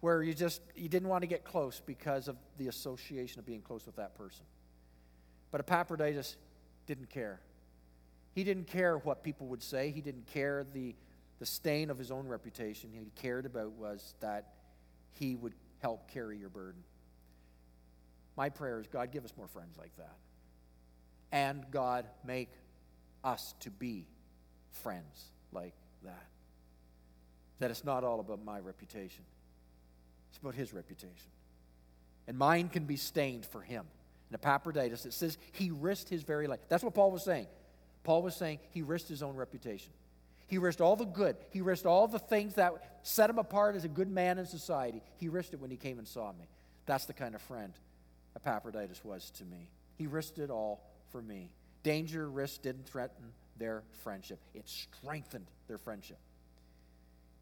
Where 0.00 0.22
you 0.22 0.34
just 0.34 0.60
you 0.76 0.90
didn't 0.90 1.08
want 1.08 1.22
to 1.22 1.26
get 1.26 1.44
close 1.44 1.80
because 1.84 2.28
of 2.28 2.36
the 2.58 2.68
association 2.68 3.40
of 3.40 3.46
being 3.46 3.62
close 3.62 3.86
with 3.86 3.96
that 3.96 4.14
person. 4.14 4.44
But 5.50 5.60
Epaphroditus 5.60 6.36
didn't 6.86 7.08
care. 7.08 7.40
He 8.34 8.44
didn't 8.44 8.66
care 8.66 8.98
what 8.98 9.22
people 9.22 9.46
would 9.46 9.62
say. 9.62 9.90
He 9.90 10.02
didn't 10.02 10.26
care 10.26 10.66
the, 10.74 10.94
the 11.38 11.46
stain 11.46 11.88
of 11.88 11.96
his 11.96 12.10
own 12.10 12.26
reputation. 12.26 12.90
He 12.92 13.10
cared 13.22 13.46
about 13.46 13.72
was 13.72 14.14
that 14.20 14.52
he 15.12 15.36
would 15.36 15.54
help 15.80 16.10
carry 16.10 16.36
your 16.36 16.48
burden. 16.50 16.82
My 18.36 18.50
prayer 18.50 18.80
is 18.80 18.88
God, 18.88 19.12
give 19.12 19.24
us 19.24 19.32
more 19.36 19.46
friends 19.46 19.78
like 19.78 19.96
that. 19.96 20.16
And 21.30 21.64
God, 21.70 22.04
make 22.26 22.50
us 23.22 23.54
to 23.60 23.70
be 23.70 24.06
friends 24.74 25.30
like 25.52 25.74
that. 26.04 26.26
That 27.60 27.70
it's 27.70 27.84
not 27.84 28.04
all 28.04 28.20
about 28.20 28.44
my 28.44 28.58
reputation, 28.58 29.24
it's 30.30 30.38
about 30.38 30.54
his 30.54 30.72
reputation. 30.72 31.30
And 32.26 32.38
mine 32.38 32.68
can 32.68 32.84
be 32.84 32.96
stained 32.96 33.44
for 33.44 33.60
him. 33.60 33.84
And 34.30 34.40
Epaphroditus, 34.40 35.04
it 35.04 35.12
says 35.12 35.36
he 35.52 35.70
risked 35.70 36.08
his 36.08 36.22
very 36.22 36.46
life. 36.46 36.60
That's 36.68 36.82
what 36.82 36.94
Paul 36.94 37.10
was 37.10 37.22
saying. 37.22 37.46
Paul 38.02 38.22
was 38.22 38.34
saying 38.34 38.60
he 38.70 38.82
risked 38.82 39.08
his 39.08 39.22
own 39.22 39.36
reputation. 39.36 39.92
He 40.46 40.58
risked 40.58 40.80
all 40.80 40.96
the 40.96 41.04
good. 41.04 41.36
He 41.50 41.60
risked 41.60 41.86
all 41.86 42.06
the 42.06 42.18
things 42.18 42.54
that 42.54 42.72
set 43.02 43.30
him 43.30 43.38
apart 43.38 43.76
as 43.76 43.84
a 43.84 43.88
good 43.88 44.10
man 44.10 44.38
in 44.38 44.46
society. 44.46 45.02
He 45.18 45.28
risked 45.28 45.54
it 45.54 45.60
when 45.60 45.70
he 45.70 45.76
came 45.76 45.98
and 45.98 46.08
saw 46.08 46.32
me. 46.32 46.46
That's 46.86 47.06
the 47.06 47.12
kind 47.12 47.34
of 47.34 47.42
friend 47.42 47.72
Epaphroditus 48.36 49.02
was 49.04 49.30
to 49.38 49.44
me. 49.44 49.68
He 49.96 50.06
risked 50.06 50.38
it 50.38 50.50
all 50.50 50.82
for 51.10 51.22
me. 51.22 51.50
Danger, 51.82 52.28
risk 52.28 52.62
didn't 52.62 52.86
threaten 52.86 53.32
their 53.58 53.82
friendship, 54.02 54.40
it 54.54 54.68
strengthened 54.68 55.46
their 55.68 55.78
friendship. 55.78 56.18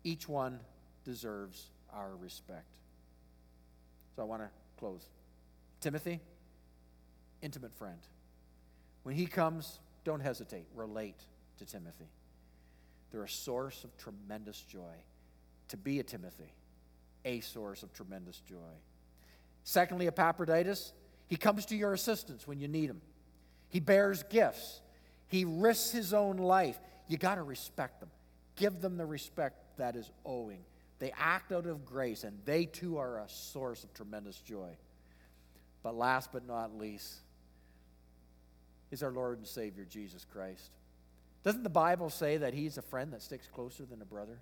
Each 0.04 0.28
one 0.28 0.60
deserves 1.04 1.70
our 1.92 2.16
respect. 2.16 2.76
So 4.14 4.22
I 4.22 4.24
want 4.24 4.42
to 4.42 4.48
close. 4.78 5.08
Timothy, 5.80 6.20
intimate 7.40 7.74
friend. 7.74 7.98
When 9.04 9.14
he 9.14 9.26
comes, 9.26 9.78
don't 10.04 10.20
hesitate. 10.20 10.66
Relate 10.74 11.20
to 11.58 11.64
Timothy. 11.64 12.08
They're 13.10 13.24
a 13.24 13.28
source 13.28 13.84
of 13.84 13.96
tremendous 13.96 14.60
joy. 14.60 14.94
To 15.68 15.76
be 15.76 16.00
a 16.00 16.02
Timothy, 16.02 16.52
a 17.24 17.40
source 17.40 17.82
of 17.82 17.92
tremendous 17.94 18.40
joy. 18.40 18.56
Secondly, 19.64 20.06
Epaphroditus, 20.06 20.92
he 21.28 21.36
comes 21.36 21.64
to 21.66 21.76
your 21.76 21.94
assistance 21.94 22.46
when 22.46 22.60
you 22.60 22.68
need 22.68 22.90
him. 22.90 23.00
He 23.68 23.80
bears 23.80 24.22
gifts. 24.24 24.81
He 25.32 25.46
risks 25.46 25.90
his 25.90 26.12
own 26.12 26.36
life. 26.36 26.78
You 27.08 27.16
got 27.16 27.36
to 27.36 27.42
respect 27.42 28.00
them. 28.00 28.10
Give 28.54 28.78
them 28.82 28.98
the 28.98 29.06
respect 29.06 29.78
that 29.78 29.96
is 29.96 30.10
owing. 30.26 30.60
They 30.98 31.10
act 31.18 31.52
out 31.52 31.64
of 31.64 31.86
grace, 31.86 32.22
and 32.22 32.38
they 32.44 32.66
too 32.66 32.98
are 32.98 33.18
a 33.18 33.28
source 33.30 33.82
of 33.82 33.94
tremendous 33.94 34.36
joy. 34.36 34.76
But 35.82 35.96
last 35.96 36.32
but 36.32 36.46
not 36.46 36.76
least 36.76 37.14
is 38.90 39.02
our 39.02 39.10
Lord 39.10 39.38
and 39.38 39.46
Savior, 39.46 39.86
Jesus 39.88 40.26
Christ. 40.30 40.70
Doesn't 41.44 41.62
the 41.62 41.70
Bible 41.70 42.10
say 42.10 42.36
that 42.36 42.52
He's 42.52 42.76
a 42.76 42.82
friend 42.82 43.10
that 43.14 43.22
sticks 43.22 43.48
closer 43.48 43.86
than 43.86 44.02
a 44.02 44.04
brother? 44.04 44.38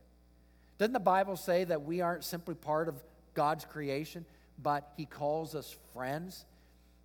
Doesn't 0.76 0.93
the 0.93 0.99
Bible 0.99 1.36
say 1.36 1.62
that 1.62 1.82
we 1.82 2.01
aren't 2.01 2.24
simply 2.24 2.57
part 2.57 2.88
of 2.88 2.97
God's 3.34 3.64
creation, 3.64 4.26
but 4.61 4.93
He 4.97 5.07
calls 5.07 5.55
us 5.55 5.76
friends? 5.93 6.45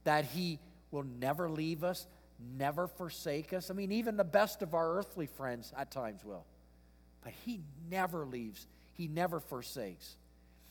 That 0.06 0.26
He 0.26 0.58
will 0.90 1.04
never 1.04 1.48
leave 1.52 1.84
us, 1.84 2.08
never 2.58 2.88
forsake 2.88 3.54
us? 3.54 3.70
I 3.70 3.74
mean, 3.74 3.92
even 3.92 4.18
the 4.18 4.24
best 4.24 4.62
of 4.62 4.74
our 4.74 4.98
earthly 4.98 5.28
friends 5.28 5.74
at 5.78 5.92
times 5.92 6.24
will. 6.24 6.46
But 7.24 7.34
He 7.46 7.62
never 7.90 8.26
leaves, 8.26 8.68
He 8.94 9.08
never 9.08 9.40
forsakes. 9.40 10.18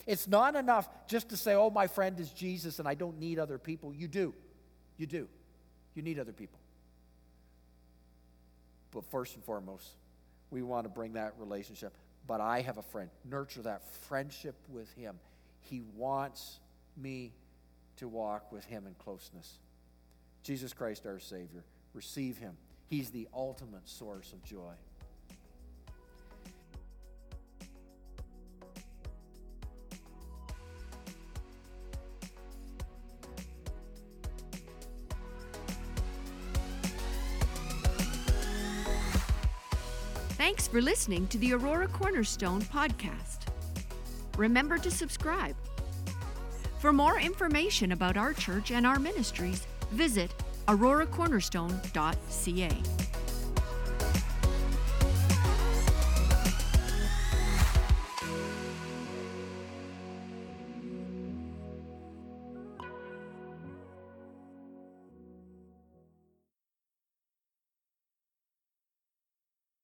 It's 0.07 0.29
not 0.29 0.55
enough 0.55 0.89
just 1.09 1.31
to 1.31 1.37
say, 1.37 1.55
oh, 1.55 1.71
my 1.71 1.87
friend 1.87 2.19
is 2.21 2.31
Jesus 2.31 2.79
and 2.79 2.87
I 2.87 2.95
don't 2.95 3.19
need 3.19 3.39
other 3.39 3.59
people. 3.59 3.95
You 3.95 4.09
do. 4.09 4.35
You 4.99 5.07
do. 5.07 5.29
You 5.95 6.03
need 6.03 6.19
other 6.19 6.33
people. 6.33 6.59
But 8.91 9.05
first 9.11 9.35
and 9.35 9.45
foremost, 9.45 9.89
we 10.51 10.63
want 10.63 10.85
to 10.85 10.89
bring 10.89 11.15
that 11.15 11.35
relationship. 11.39 11.97
But 12.27 12.41
I 12.41 12.61
have 12.61 12.79
a 12.79 12.83
friend. 12.83 13.11
Nurture 13.29 13.63
that 13.63 13.87
friendship 14.09 14.57
with 14.69 14.93
him. 14.95 15.17
He 15.63 15.83
wants 15.97 16.61
me 16.97 17.33
to 17.97 18.09
walk 18.09 18.53
with 18.53 18.65
him 18.65 18.87
in 18.87 18.95
closeness. 18.95 19.59
Jesus 20.45 20.75
Christ, 20.75 21.07
our 21.07 21.19
Savior. 21.19 21.65
Receive 21.95 22.37
him. 22.37 22.57
He's 22.87 23.11
the 23.11 23.27
ultimate 23.33 23.89
source 23.89 24.33
of 24.35 24.45
joy. 24.45 24.75
Thanks 40.37 40.69
for 40.69 40.83
listening 40.83 41.27
to 41.29 41.39
the 41.39 41.55
Aurora 41.55 41.89
Cornerstone 41.89 42.61
podcast. 42.61 43.39
Remember 44.37 44.77
to 44.77 44.91
subscribe. 44.91 45.57
For 46.81 46.93
more 46.93 47.19
information 47.19 47.93
about 47.93 48.19
our 48.19 48.35
church 48.35 48.71
and 48.71 48.87
our 48.87 48.99
ministries, 48.99 49.67
visit 49.95 50.31
auroracornerstone.ca. 50.67 52.94